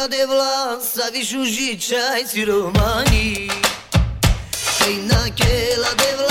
De 0.07 0.15
dhe 0.15 0.25
vlan, 0.25 0.79
sa 0.79 1.09
vi 1.11 1.21
shu 1.29 1.43
zhi 1.43 2.45
romani 2.45 3.49
Ej 4.88 4.97
naquela 5.09 5.91
de 5.99 6.26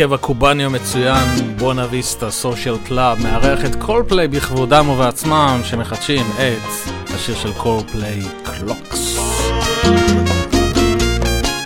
ההרכב 0.00 0.12
הקובאני 0.12 0.64
המצוין, 0.64 1.56
בואנה 1.58 1.86
ויסטה 1.90 2.30
סושיאל 2.30 2.74
קלאב, 2.86 3.22
מארח 3.22 3.64
את 3.64 3.74
קולפליי 3.74 4.28
בכבודם 4.28 4.88
ובעצמם, 4.88 5.60
שמחדשים 5.64 6.26
את 6.38 7.10
השיר 7.14 7.34
של 7.34 7.52
קולפליי, 7.52 8.20
Clocks. 8.42 9.18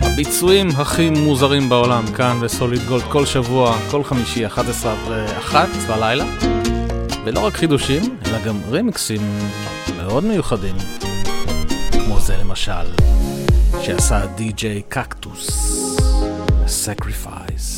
הביצועים 0.01 0.67
הכי 0.77 1.09
מוזרים 1.09 1.69
בעולם, 1.69 2.03
כאן 2.07 2.39
בסוליד 2.41 2.81
גולד 2.87 3.03
כל 3.03 3.25
שבוע, 3.25 3.77
כל 3.91 4.03
חמישי, 4.03 4.45
11 4.45 4.95
ו-1 5.07 5.55
בלילה. 5.87 6.25
ולא 7.25 7.39
רק 7.39 7.53
חידושים, 7.53 8.17
אלא 8.25 8.39
גם 8.45 8.55
רימיקסים 8.69 9.21
מאוד 9.97 10.23
מיוחדים. 10.23 10.75
כמו 11.91 12.19
זה 12.19 12.37
למשל, 12.37 12.85
שעשה 13.81 14.25
די.ג'יי 14.25 14.81
קקטוס, 14.89 15.69
Sacrifice. 16.85 17.72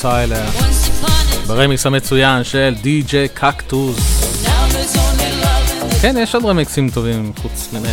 טיילר. 0.00 0.44
ברמיקס 1.46 1.86
המצוין 1.86 2.44
של 2.44 2.74
די.ג'יי 2.82 3.28
קקטוס. 3.28 3.98
כן, 6.02 6.16
יש 6.18 6.34
עוד 6.34 6.44
רמיקסים 6.44 6.90
טובים 6.90 7.32
חוץ 7.42 7.68
ממני. 7.72 7.92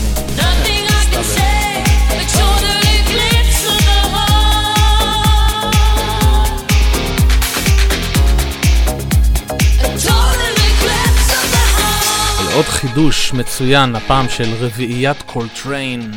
עוד 12.56 12.66
חידוש 12.66 13.34
מצוין, 13.34 13.96
הפעם 13.96 14.30
של 14.30 14.54
רביעיית 14.60 15.22
קולטריין. 15.22 16.12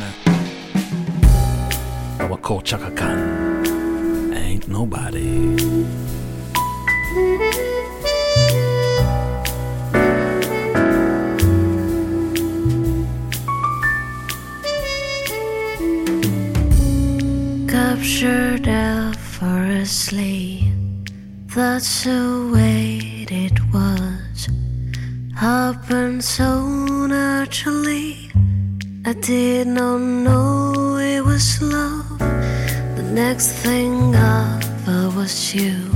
הוא 2.29 2.61
צ'קה 2.65 2.89
כאן. 2.95 3.19
Ain't 4.33 4.67
nobody. 4.67 5.68
Captured 18.79 19.17
effortlessly. 19.39 20.71
That's 21.55 22.03
the 22.03 22.51
way 22.53 23.25
it 23.29 23.57
was. 23.73 24.47
Happened 25.35 26.23
so 26.23 26.65
naturally. 27.07 28.31
I 29.05 29.13
did 29.13 29.67
not 29.67 29.99
know 29.99 30.97
it 30.97 31.25
was 31.25 31.61
love. 31.61 32.19
The 32.97 33.03
next 33.13 33.49
thing 33.63 34.15
I 34.15 34.61
felt 34.85 35.15
was 35.15 35.53
you 35.55 35.88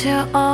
to 0.00 0.26
all 0.32 0.49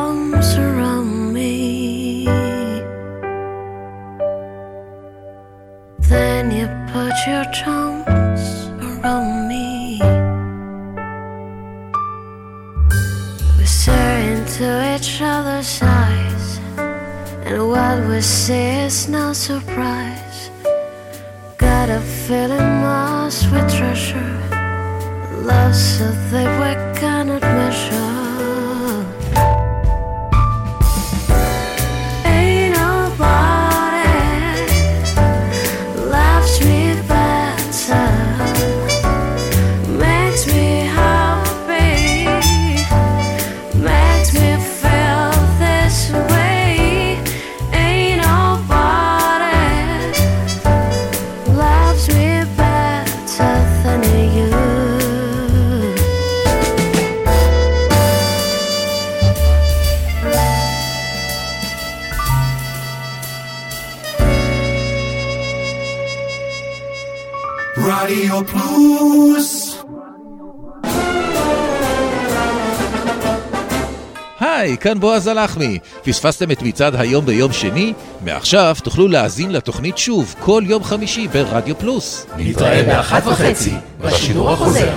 כאן 74.86 75.00
בועז 75.00 75.26
הלחמי. 75.26 75.78
פספסתם 76.02 76.50
את 76.50 76.62
מצעד 76.62 76.94
היום 76.94 77.26
ביום 77.26 77.52
שני? 77.52 77.92
מעכשיו 78.24 78.76
תוכלו 78.82 79.08
להאזין 79.08 79.52
לתוכנית 79.52 79.98
שוב 79.98 80.34
כל 80.40 80.62
יום 80.66 80.84
חמישי 80.84 81.28
ברדיו 81.28 81.78
פלוס. 81.78 82.26
נתראה 82.38 82.82
באחת 82.82 83.26
וחצי 83.26 83.74
בשידור 84.00 84.50
החוזר. 84.50 84.94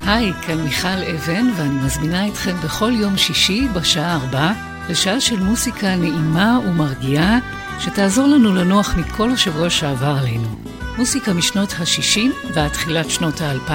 היי, 0.00 0.32
כאן 0.46 0.60
מיכל 0.64 0.88
אבן, 0.88 1.50
ואני 1.56 1.84
מזמינה 1.84 2.28
אתכם 2.28 2.56
בכל 2.64 2.92
יום 2.94 3.16
שישי 3.16 3.68
בשעה 3.74 4.14
ארבע 4.14 4.52
לשעה 4.88 5.20
של 5.20 5.40
מוסיקה 5.40 5.96
נעימה 5.96 6.58
ומרגיעה, 6.68 7.38
שתעזור 7.80 8.26
לנו 8.26 8.54
לנוח 8.54 8.94
מכל 8.96 9.30
השבוע 9.30 9.70
שעבר 9.70 10.16
עלינו. 10.20 10.69
מוסיקה 11.00 11.32
משנות 11.32 11.72
ה-60 11.72 12.52
ועד 12.54 12.68
תחילת 12.68 13.10
שנות 13.10 13.40
ה-2000, 13.40 13.72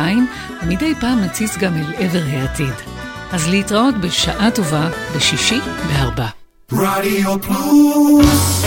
ומדי 0.63 0.95
פעם 0.95 1.21
נציץ 1.21 1.57
גם 1.57 1.73
אל 1.77 1.93
עבר 1.97 2.23
העתיד. 2.27 2.73
אז 3.31 3.47
להתראות 3.49 3.95
בשעה 3.97 4.51
טובה 4.51 4.89
בשישי 5.15 5.59
בארבע. 5.87 6.27
רדיו 6.71 7.41
פלוס 7.41 8.65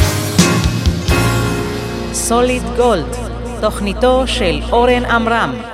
סוליד 2.12 2.62
גולד, 2.76 3.16
תוכניתו 3.60 4.22
של 4.26 4.60
אורן 4.72 5.04
עמרם. 5.04 5.67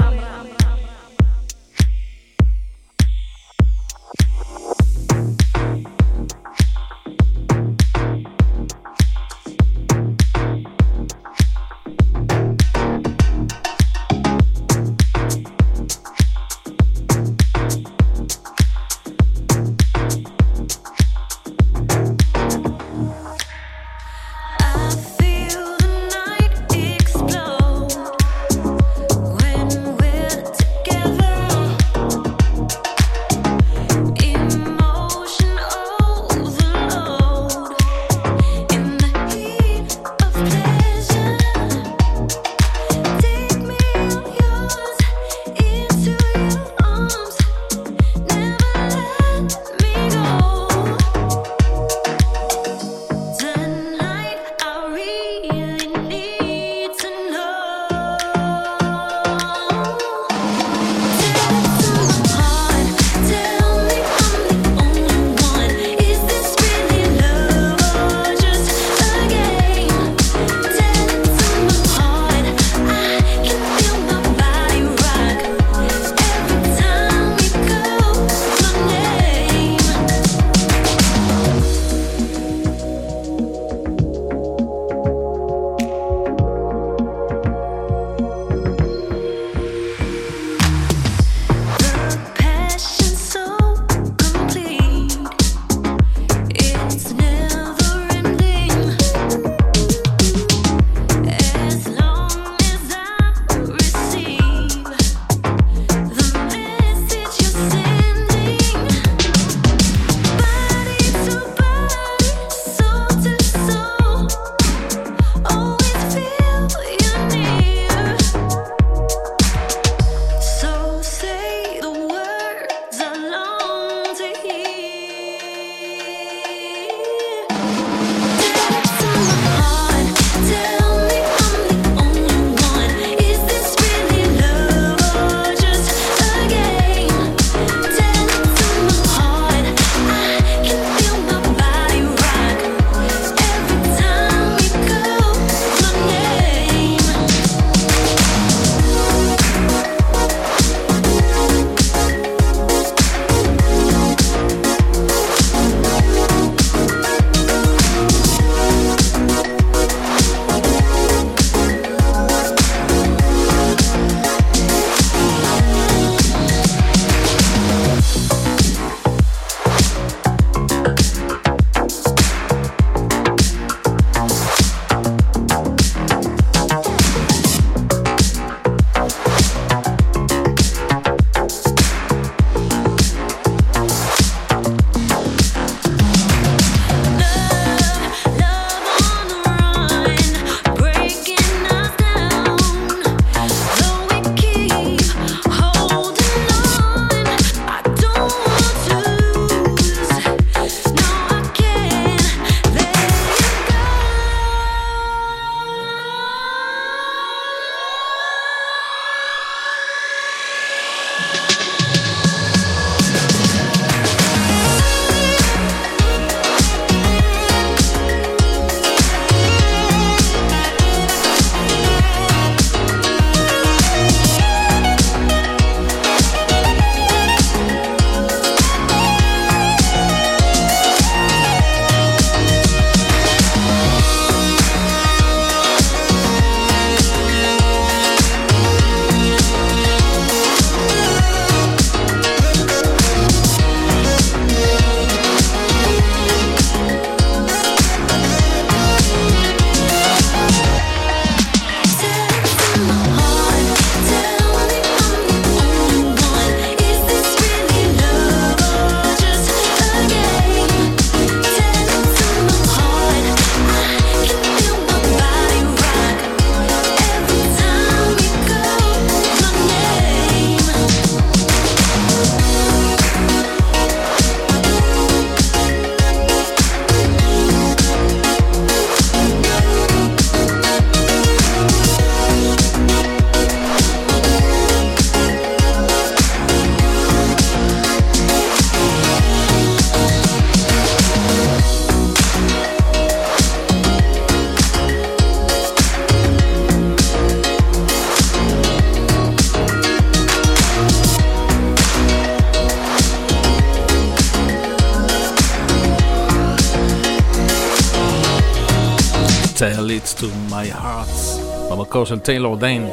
של 312.05 312.18
טיילור 312.18 312.56
דיין, 312.56 312.90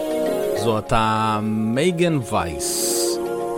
זו 0.63 0.77
הייתה 0.77 1.39
מייגן 1.43 2.19
וייס. 2.31 2.97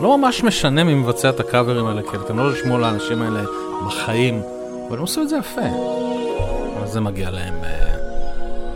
לא 0.01 0.17
ממש 0.17 0.43
משנה 0.43 0.83
מי 0.83 0.93
מבצע 0.93 1.29
את 1.29 1.39
הקאברים 1.39 1.85
האלה, 1.85 2.01
כי 2.01 2.17
אתם 2.25 2.39
לא 2.39 2.53
תשמעו 2.53 2.77
לאנשים 2.77 3.21
האלה 3.21 3.41
בחיים, 3.85 4.41
אבל 4.87 4.95
הם 4.95 5.01
עושים 5.01 5.23
את 5.23 5.29
זה 5.29 5.37
יפה. 5.37 5.61
אז 6.83 6.91
זה 6.91 7.01
מגיע 7.01 7.29
להם 7.29 7.53
אה, 7.63 7.95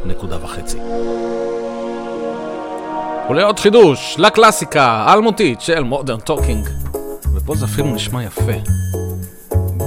נקודה 0.06 0.38
וחצי. 0.44 0.78
אולי 3.28 3.44
עוד 3.44 3.60
חידוש 3.60 4.16
לקלאסיקה 4.20 4.84
האלמותית 4.84 5.62
של 5.62 5.84
מודרן 5.84 6.20
טוקינג, 6.20 6.70
ופה 7.36 7.56
זה 7.56 7.66
אפילו 7.66 7.88
נשמע 7.88 8.24
יפה. 8.24 8.52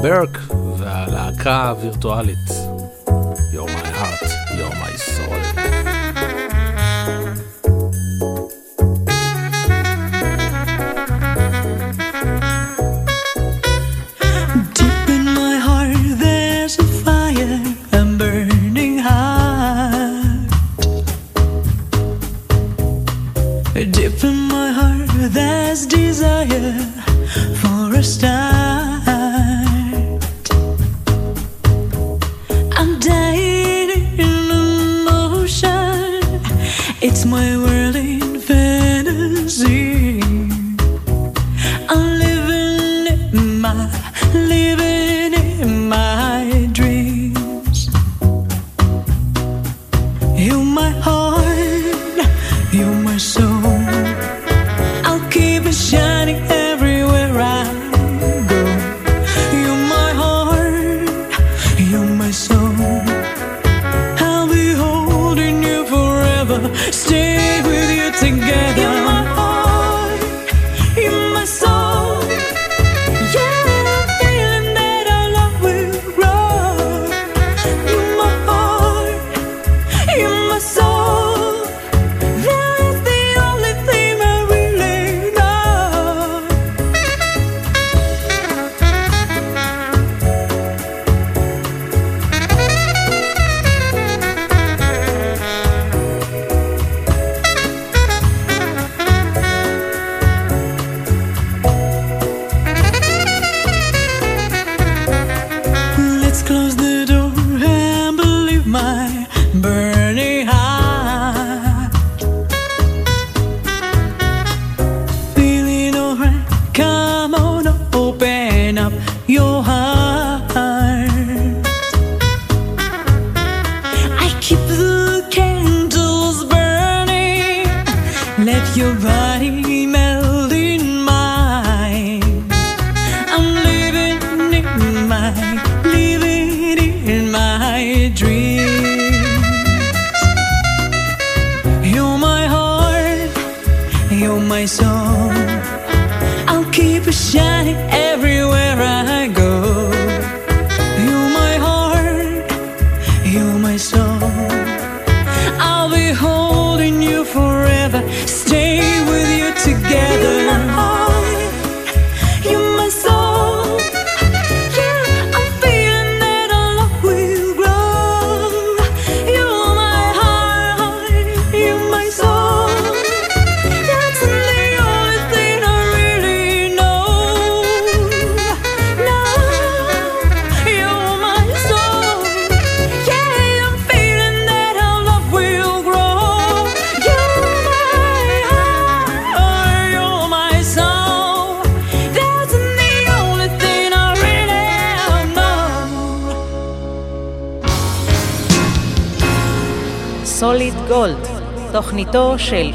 ברק 0.02 0.38
והלהקה 0.76 1.68
הווירטואלית. 1.68 2.48
You're 3.52 3.66
my 3.66 3.86
heart, 3.98 4.30
you're 4.56 4.76
my 4.84 4.96
soul. 4.96 5.59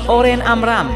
Oren 0.07 0.41
Amram. 0.43 0.94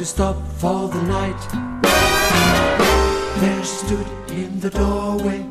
to 0.00 0.06
stop 0.06 0.36
for 0.56 0.88
the 0.88 1.02
night. 1.02 1.42
There 3.38 3.64
stood 3.64 4.06
in 4.30 4.58
the 4.58 4.70
doorway, 4.70 5.44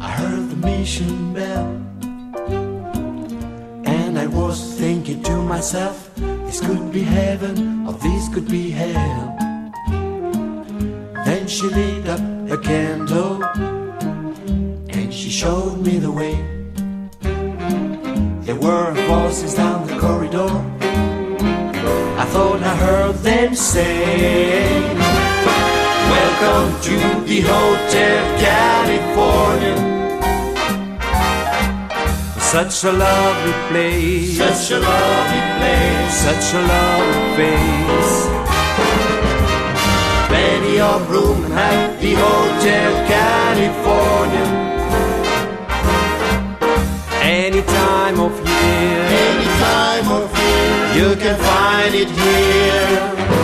I 0.00 0.10
heard 0.10 0.50
the 0.50 0.56
mission 0.56 1.32
bell. 1.32 1.66
And 3.86 4.18
I 4.18 4.26
was 4.26 4.74
thinking 4.80 5.22
to 5.22 5.36
myself, 5.42 6.10
this 6.16 6.58
could 6.58 6.90
be 6.90 7.02
heaven 7.02 7.86
or 7.86 7.92
this 7.92 8.28
could 8.34 8.48
be 8.48 8.70
hell. 8.70 9.36
Then 11.24 11.46
she 11.46 11.68
lit 11.68 12.08
up 12.08 12.20
a 12.50 12.58
candle 12.58 13.44
and 14.88 15.14
she 15.14 15.30
showed 15.30 15.78
me 15.86 16.00
the 16.00 16.10
way. 16.10 16.34
There 18.44 18.56
were 18.56 18.92
voices 19.06 19.54
down 19.54 19.86
the 19.86 20.00
corridor 20.00 20.73
thought 22.34 22.62
I 22.64 22.74
heard 22.74 23.16
them 23.22 23.54
say, 23.54 24.74
Welcome 26.14 26.70
to 26.88 26.96
the 27.30 27.40
Hotel 27.52 28.22
California. 28.46 29.76
Such 32.54 32.76
a 32.90 32.92
lovely 33.06 33.54
place, 33.68 34.36
such 34.36 34.64
a 34.76 34.80
lovely 34.80 35.42
place, 35.58 36.14
such 36.26 36.46
a 36.58 36.62
lovely 36.74 37.22
face. 37.38 38.16
Plenty 40.30 40.76
of 40.80 41.08
room 41.14 41.40
at 41.52 42.00
the 42.02 42.14
Hotel 42.24 42.90
California. 43.14 44.48
Any 47.22 47.62
time 47.62 48.18
of 48.18 48.32
year, 48.48 49.00
any 49.22 49.48
time 49.66 50.08
of 50.20 50.33
you 50.94 51.16
can 51.16 51.36
find 51.40 51.92
it 51.92 52.08
here. 52.08 53.34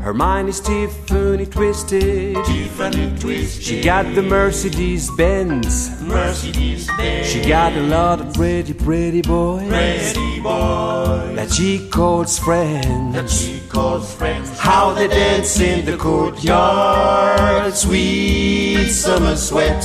Her 0.00 0.14
mind 0.14 0.48
is 0.48 0.60
Tiffany 0.60 1.44
twisted. 1.44 2.36
Tiffany 2.46 3.18
twisted. 3.18 3.62
She 3.62 3.82
got 3.82 4.14
the 4.14 4.22
Mercedes 4.22 5.10
Benz. 5.10 6.00
Mercedes 6.00 6.86
Benz. 6.96 7.26
She 7.26 7.42
got 7.46 7.74
a 7.74 7.82
lot 7.82 8.22
of 8.22 8.32
pretty, 8.32 8.72
pretty 8.72 9.20
boys. 9.20 9.68
Pretty 9.68 10.40
boys. 10.40 11.36
That 11.36 11.50
she 11.52 11.86
calls 11.90 12.38
friends. 12.38 13.14
That 13.14 13.28
she 13.28 13.60
calls 13.68 14.14
friends. 14.14 14.58
How 14.58 14.94
they 14.94 15.08
dance 15.08 15.60
in 15.60 15.84
the 15.84 15.98
courtyard. 15.98 17.74
Sweet 17.74 18.88
summer 18.88 19.36
sweat. 19.36 19.84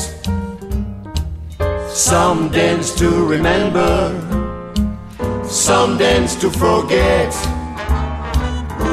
Some 1.89 2.48
dance 2.52 2.95
to 2.95 3.26
remember. 3.26 4.47
Some 5.49 5.98
dance 5.98 6.36
to 6.41 6.52
forget. 6.52 7.34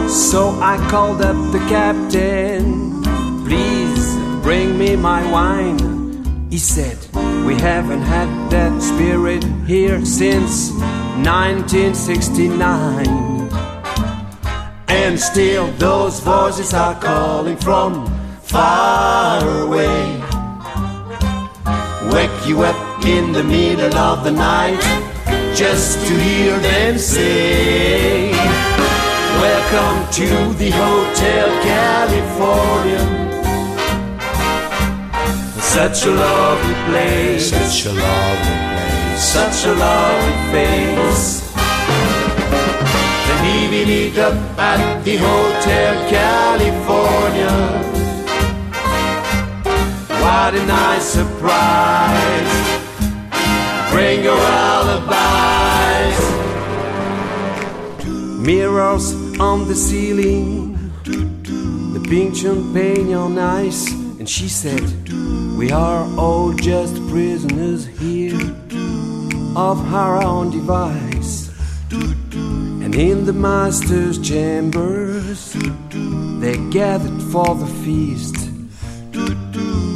So 0.09 0.56
I 0.60 0.76
called 0.89 1.20
up 1.20 1.35
the 1.51 1.59
captain. 1.68 3.02
Please 3.44 4.14
bring 4.40 4.78
me 4.78 4.94
my 4.94 5.28
wine. 5.32 6.48
He 6.51 6.59
said, 6.59 6.97
We 7.44 7.56
haven't 7.56 8.02
had 8.02 8.28
that 8.51 8.81
spirit 8.81 9.43
here 9.66 10.05
since 10.05 10.70
1969. 11.26 13.09
And 14.86 15.18
still 15.18 15.72
those 15.72 16.20
voices 16.20 16.72
are 16.72 16.94
calling 17.01 17.56
from 17.56 18.06
far 18.43 19.43
away. 19.62 20.22
Wake 22.12 22.47
you 22.47 22.62
up 22.62 23.05
in 23.05 23.32
the 23.32 23.43
middle 23.43 23.97
of 23.97 24.22
the 24.22 24.31
night 24.31 25.03
just 25.55 26.05
to 26.09 26.14
hear 26.18 26.59
them 26.59 26.98
say. 26.98 28.32
Welcome 29.39 30.12
to 30.12 30.28
the 30.59 30.70
Hotel 30.70 31.48
California. 31.62 33.05
Such 35.60 36.06
a 36.06 36.10
lovely 36.10 36.74
place. 36.89 37.51
Such 37.51 37.86
a 37.86 37.93
lovely 37.93 38.56
place. 38.66 39.22
Such 39.22 39.66
a 39.66 39.74
lovely 39.74 40.35
face. 40.52 41.52
Then 43.26 43.44
he 43.44 43.68
will 43.68 43.86
meet 43.86 44.18
up 44.18 44.35
at 44.59 45.05
the 45.05 45.16
Hotel 45.16 45.94
California. 46.10 47.55
What 50.20 50.55
a 50.55 50.66
nice 50.66 51.05
surprise. 51.05 52.64
Bring 53.95 54.25
your 54.25 54.37
alibis. 54.37 56.19
Mirrors 58.45 59.15
on 59.39 59.69
the 59.69 59.75
ceiling, 59.77 60.75
the 61.05 62.05
pink 62.11 62.35
champagne 62.35 63.15
on 63.15 63.39
ice, 63.39 63.93
and 64.19 64.29
she 64.29 64.49
said, 64.49 64.83
We 65.57 65.71
are 65.71 66.03
all 66.19 66.53
just 66.55 66.97
prisoners 67.09 67.87
here 67.87 68.35
of 69.55 69.79
our 69.95 70.21
own 70.21 70.51
device. 70.51 71.53
And 71.93 72.97
in 72.97 73.27
the 73.27 73.33
master's 73.33 74.19
chambers, 74.19 75.53
they 76.41 76.57
gathered 76.73 77.23
for 77.31 77.55
the 77.55 77.71
feast. 77.85 78.35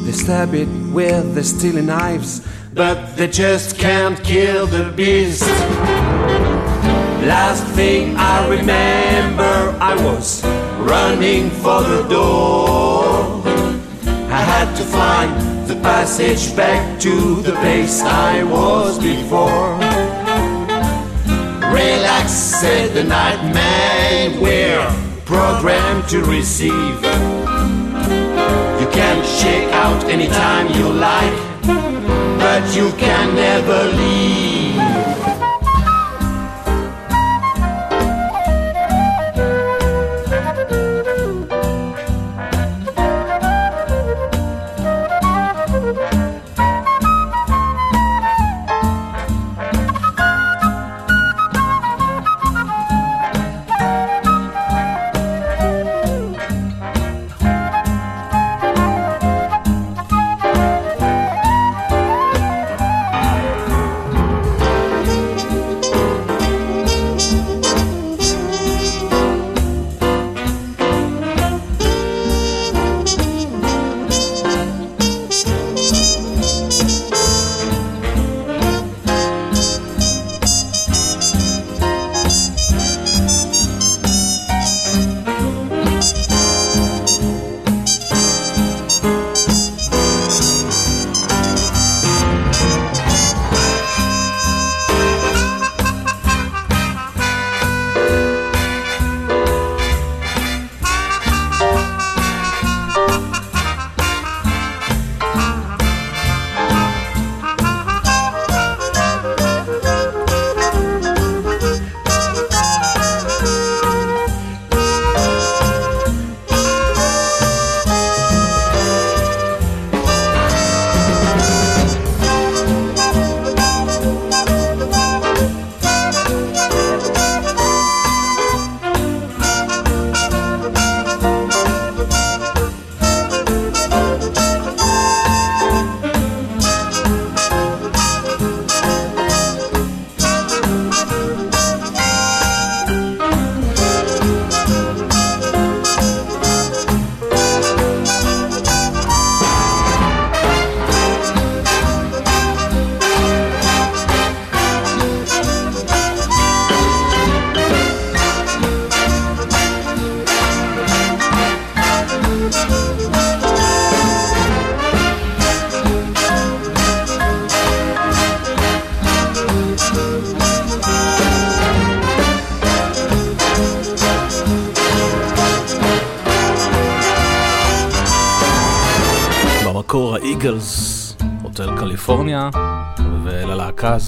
They 0.06 0.12
stab 0.12 0.54
it 0.54 0.68
with 0.92 1.34
their 1.34 1.42
steely 1.42 1.82
knives, 1.82 2.46
but 2.78 3.16
they 3.16 3.26
just 3.26 3.76
can't 3.76 4.22
kill 4.22 4.64
the 4.68 4.92
beast. 4.92 5.42
Last 7.26 7.64
thing 7.74 8.14
I 8.16 8.48
remember, 8.48 9.76
I 9.80 9.96
was 10.04 10.44
running 10.78 11.50
for 11.50 11.82
the 11.82 12.06
door. 12.08 13.42
I 14.30 14.40
had 14.54 14.72
to 14.76 14.84
find 14.84 15.66
the 15.66 15.74
passage 15.82 16.54
back 16.54 17.00
to 17.00 17.42
the 17.42 17.50
place 17.54 18.00
I 18.00 18.44
was 18.44 18.96
before. 19.00 19.74
Relax, 21.74 22.30
said 22.30 22.94
the 22.94 23.02
nightmare, 23.02 24.40
we're 24.40 24.86
programmed 25.24 26.08
to 26.10 26.22
receive. 26.22 27.02
You 28.80 28.88
can 28.98 29.18
shake 29.26 29.68
out 29.72 30.04
anytime 30.04 30.68
you 30.78 30.88
like, 30.92 31.47
but 32.48 32.74
you 32.74 32.90
can 32.92 33.34
never 33.34 33.80
leave. 33.98 35.17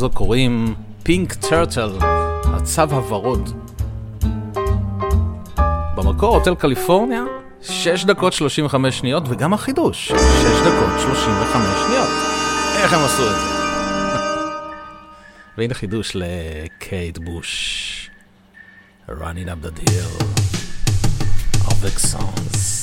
הזו 0.01 0.11
קוראים 0.11 0.75
פינק 1.03 1.35
טרטל, 1.35 1.99
הצו 2.45 2.83
הוורוד. 2.83 3.51
במקור 5.97 6.37
הוטל 6.37 6.55
קליפורניה, 6.55 7.23
6 7.63 8.05
דקות 8.05 8.33
35 8.33 8.99
שניות, 8.99 9.23
וגם 9.29 9.55
החידוש, 9.55 10.09
6 10.09 10.15
דקות 10.61 11.01
35 11.01 11.67
שניות. 11.87 12.09
איך 12.83 12.93
הם 12.93 13.01
עשו 13.05 13.31
את 13.31 13.35
זה? 13.41 13.47
והנה 15.59 15.75
חידוש 15.75 16.13
לקייט 16.15 17.19
בוש. 17.19 18.11
Running 19.09 19.49
up 19.49 19.67
the 19.67 19.81
deal, 19.81 20.25
of 21.69 21.77
the 21.83 21.91
songs. 22.13 22.80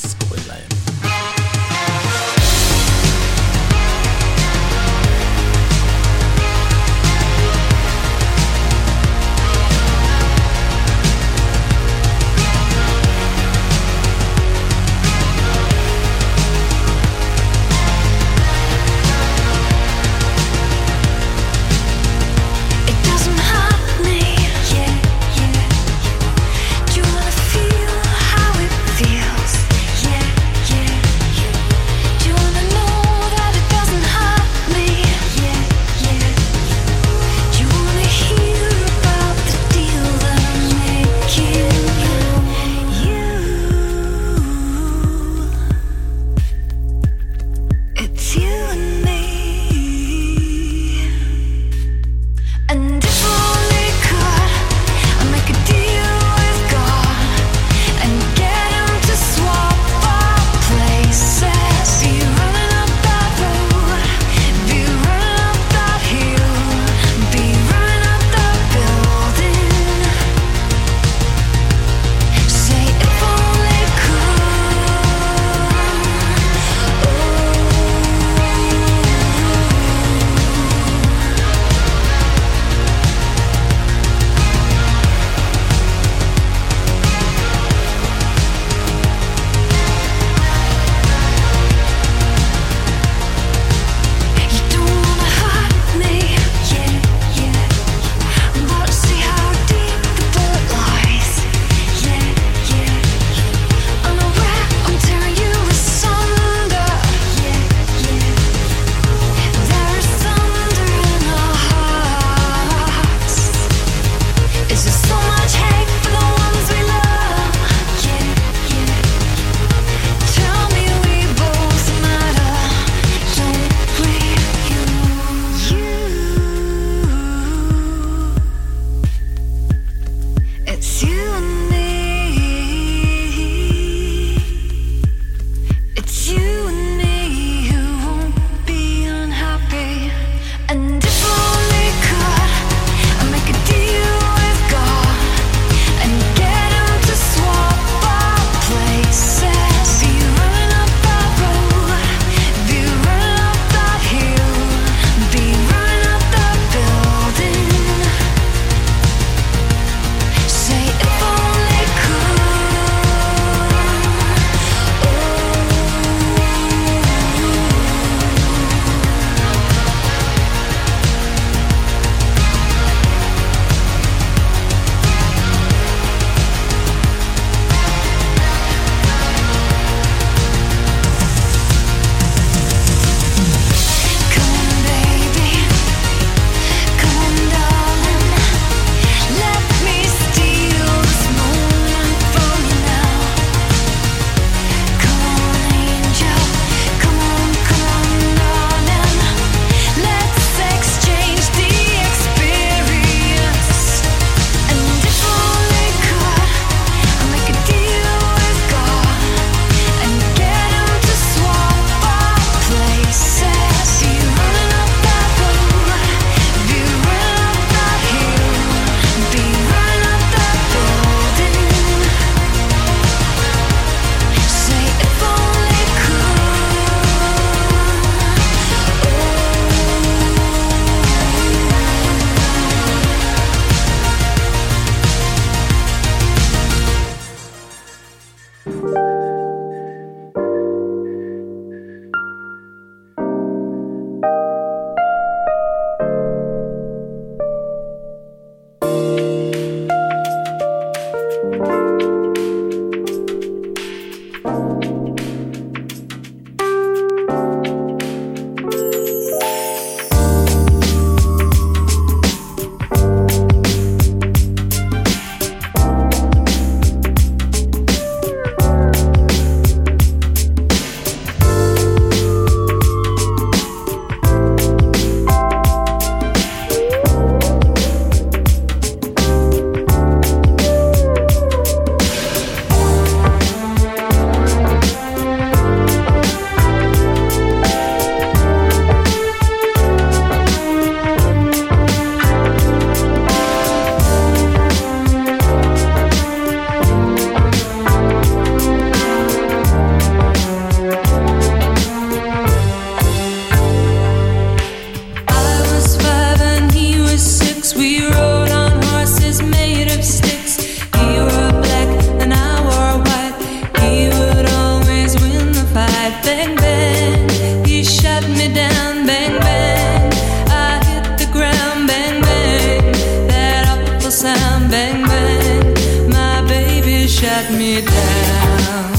Shut 327.38 327.52
me 327.52 327.82
down. 327.82 328.97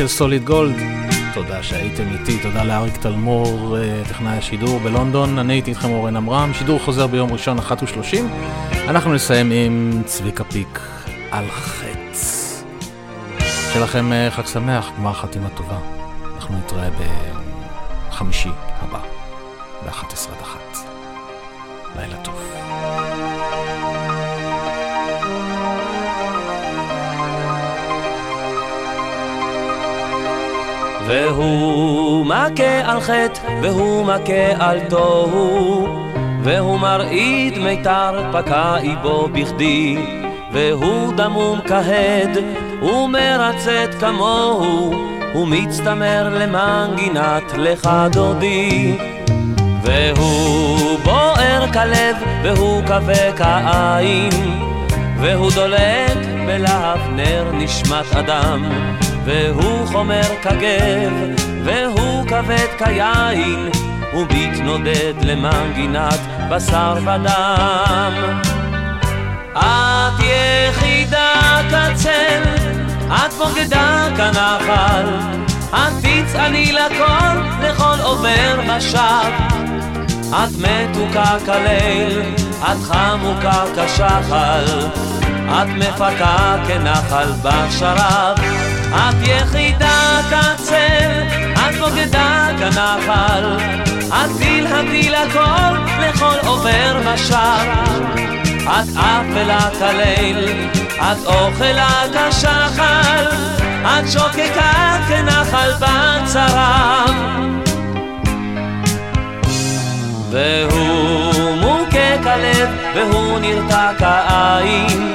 של 0.00 0.08
סוליד 0.08 0.44
גולד. 0.44 0.76
תודה 1.34 1.62
שהייתם 1.62 2.04
איתי, 2.12 2.38
תודה 2.42 2.64
לאריק 2.64 2.96
תלמור, 2.96 3.76
אה, 3.78 4.02
טכנאי 4.08 4.38
השידור 4.38 4.78
בלונדון. 4.78 5.38
אני 5.38 5.52
הייתי 5.52 5.70
איתכם 5.70 5.90
אורן 5.90 6.16
עמרם, 6.16 6.54
שידור 6.54 6.78
חוזר 6.78 7.06
ביום 7.06 7.32
ראשון, 7.32 7.58
1:30. 7.58 8.28
אנחנו 8.88 9.14
נסיים 9.14 9.50
עם 9.50 10.02
צביקה 10.04 10.44
פיק 10.44 10.80
על 11.30 11.44
חץ. 11.50 12.62
שיהיה 13.72 13.84
לכם 13.84 14.12
אה, 14.12 14.30
חג 14.30 14.46
שמח, 14.46 14.90
גמר 14.98 15.12
חתימה 15.12 15.48
טובה. 15.48 15.78
אנחנו 16.36 16.58
נתראה 16.58 16.88
בחמישי 18.10 18.50
הבא, 18.80 19.00
והוא 31.10 32.26
מכה 32.26 32.80
על 32.84 33.00
חטא, 33.00 33.40
והוא 33.62 34.04
מכה 34.04 34.66
על 34.66 34.80
תוהו, 34.88 35.88
והוא 36.42 36.78
מרעיד 36.78 37.58
מיתר 37.58 38.22
פקע 38.32 38.76
איבו 38.76 39.28
בכדי, 39.32 39.98
והוא 40.52 41.12
דמום 41.12 41.60
כהד, 41.66 42.38
ומרצת 42.82 43.94
כמוהו, 44.00 44.94
ומצטמר 45.34 46.38
למנגינת 46.38 47.52
לך 47.56 47.90
דודי. 48.12 48.96
והוא 49.82 50.98
בוער 51.04 51.72
כלב, 51.72 52.16
והוא 52.42 52.82
כבה 52.82 53.32
כעין, 53.36 54.30
והוא 55.20 55.50
דולק 55.54 56.18
בלהב 56.46 56.98
נר 57.16 57.50
נשמת 57.52 58.16
אדם, 58.16 58.70
והוא 59.24 59.86
חומר 59.86 60.22
כגב, 60.42 61.12
והוא 61.64 62.26
כבד 62.26 62.66
כיין, 62.78 63.70
ומתנודד 64.14 65.14
למנגינת 65.22 66.20
בשר 66.50 66.94
ודם. 67.02 68.40
את 69.52 70.20
יחידה 70.20 71.60
כצל, 71.70 72.42
את 73.08 73.32
בוגדה 73.38 74.08
כנחל, 74.16 75.06
את 75.70 75.92
תצעני 76.02 76.72
לכל, 76.72 77.36
לכל 77.62 78.00
עובר 78.02 78.60
ושב. 78.68 79.30
את 80.30 80.50
מתוקה 80.58 81.36
כליל, 81.44 82.22
את 82.62 82.82
חמוקה 82.82 83.64
כשחל, 83.76 84.88
את 85.48 85.68
מפקה 85.76 86.56
כנחל 86.68 87.32
בשרב. 87.42 88.49
את 88.94 89.14
יחידה 89.22 90.20
כצל, 90.30 91.22
את 91.54 91.74
בוגדה 91.78 92.48
כנחל, 92.58 93.56
את 94.08 94.30
תלהבי 94.38 95.08
לכל, 95.10 95.76
לכל 96.00 96.46
עובר 96.46 97.00
ושב. 97.04 98.10
את 98.70 98.88
אפלה 98.96 99.68
כליל, 99.78 100.68
את 100.96 101.26
אוכלה 101.26 102.02
כשחל, 102.12 103.26
את 103.84 104.10
שוקקה 104.12 104.98
כנחל 105.08 105.70
בצרב. 105.80 107.14
והוא 110.30 111.56
מוכה 111.56 112.22
כלב, 112.22 112.68
והוא 112.94 113.38
נרתע 113.38 113.90
כעין, 113.98 115.09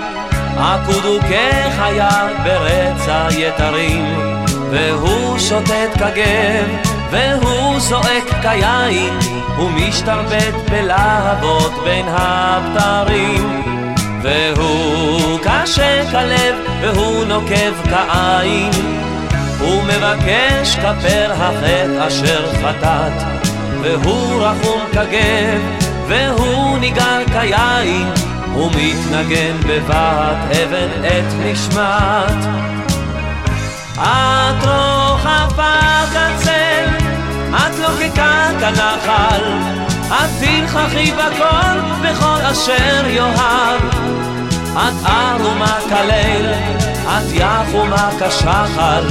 עקוד 0.58 1.06
הוא 1.06 1.20
כחיה 1.22 2.28
ברצע 2.44 3.28
יתרים, 3.32 4.20
והוא 4.72 5.40
שוטט 5.40 5.94
כגב, 5.94 6.68
והוא 7.12 7.80
זועק 7.80 8.24
כיין, 8.42 9.14
הוא 9.58 9.72
משתרבט 9.72 10.56
בלהבות 10.72 11.74
בין 11.84 12.06
הבתרים. 12.10 13.66
והוא 14.22 15.40
קשה 15.44 16.12
כלב, 16.12 16.56
והוא 16.82 17.26
נוקב 17.26 17.74
כעין, 17.90 18.72
הוא 19.60 19.84
מבקש 19.84 20.76
כפר 20.76 21.32
החטא 21.32 22.08
אשר 22.08 22.46
חטאת, 22.54 23.24
והוא 23.82 24.44
רחום 24.44 24.82
כגב, 24.92 25.62
והוא 26.08 26.78
ניגר 26.78 27.24
כיין, 27.34 28.08
הוא 28.56 28.72
מתנגן 28.72 29.58
בבת 29.68 30.38
אבן 30.52 30.90
את 31.08 31.34
נשמת. 31.40 32.46
את 33.94 34.64
רוחבה 34.64 36.04
כצל, 36.12 36.86
את 37.56 37.80
לוקקה 37.80 38.48
כנחל, 38.60 39.44
את 40.08 40.30
תלככי 40.40 41.12
בכל, 41.12 41.80
בכל 42.02 42.42
אשר 42.52 43.08
יאהב. 43.08 43.82
את 44.74 45.06
ערומה 45.06 45.78
כליל, 45.90 46.54
את 47.08 47.32
יחומה 47.32 48.10
כשחל, 48.20 49.08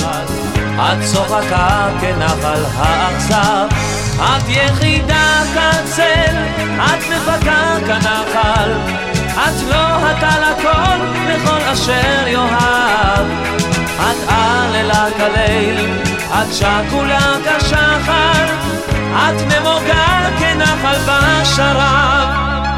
את 0.76 1.04
צוחקה 1.12 1.88
כנחל 2.00 2.62
האכזב. 2.76 3.66
את 4.18 4.48
יחידה 4.48 5.42
כצל, 5.54 6.36
את 6.76 7.02
מפקה 7.10 7.76
כנחל, 7.86 8.72
את 9.34 9.62
לא 9.70 9.76
הטל 9.76 10.42
הכל 10.42 11.04
לכל 11.28 11.60
אשר 11.72 12.28
יאהב. 12.28 13.26
את 14.00 14.28
עללה 14.28 15.06
כליל, 15.16 16.02
את 16.32 16.54
שקולה 16.54 17.36
כשחר, 17.44 18.46
את 19.12 19.40
נמוגה 19.42 20.28
כנחל 20.38 20.98
בשרב. 21.06 22.73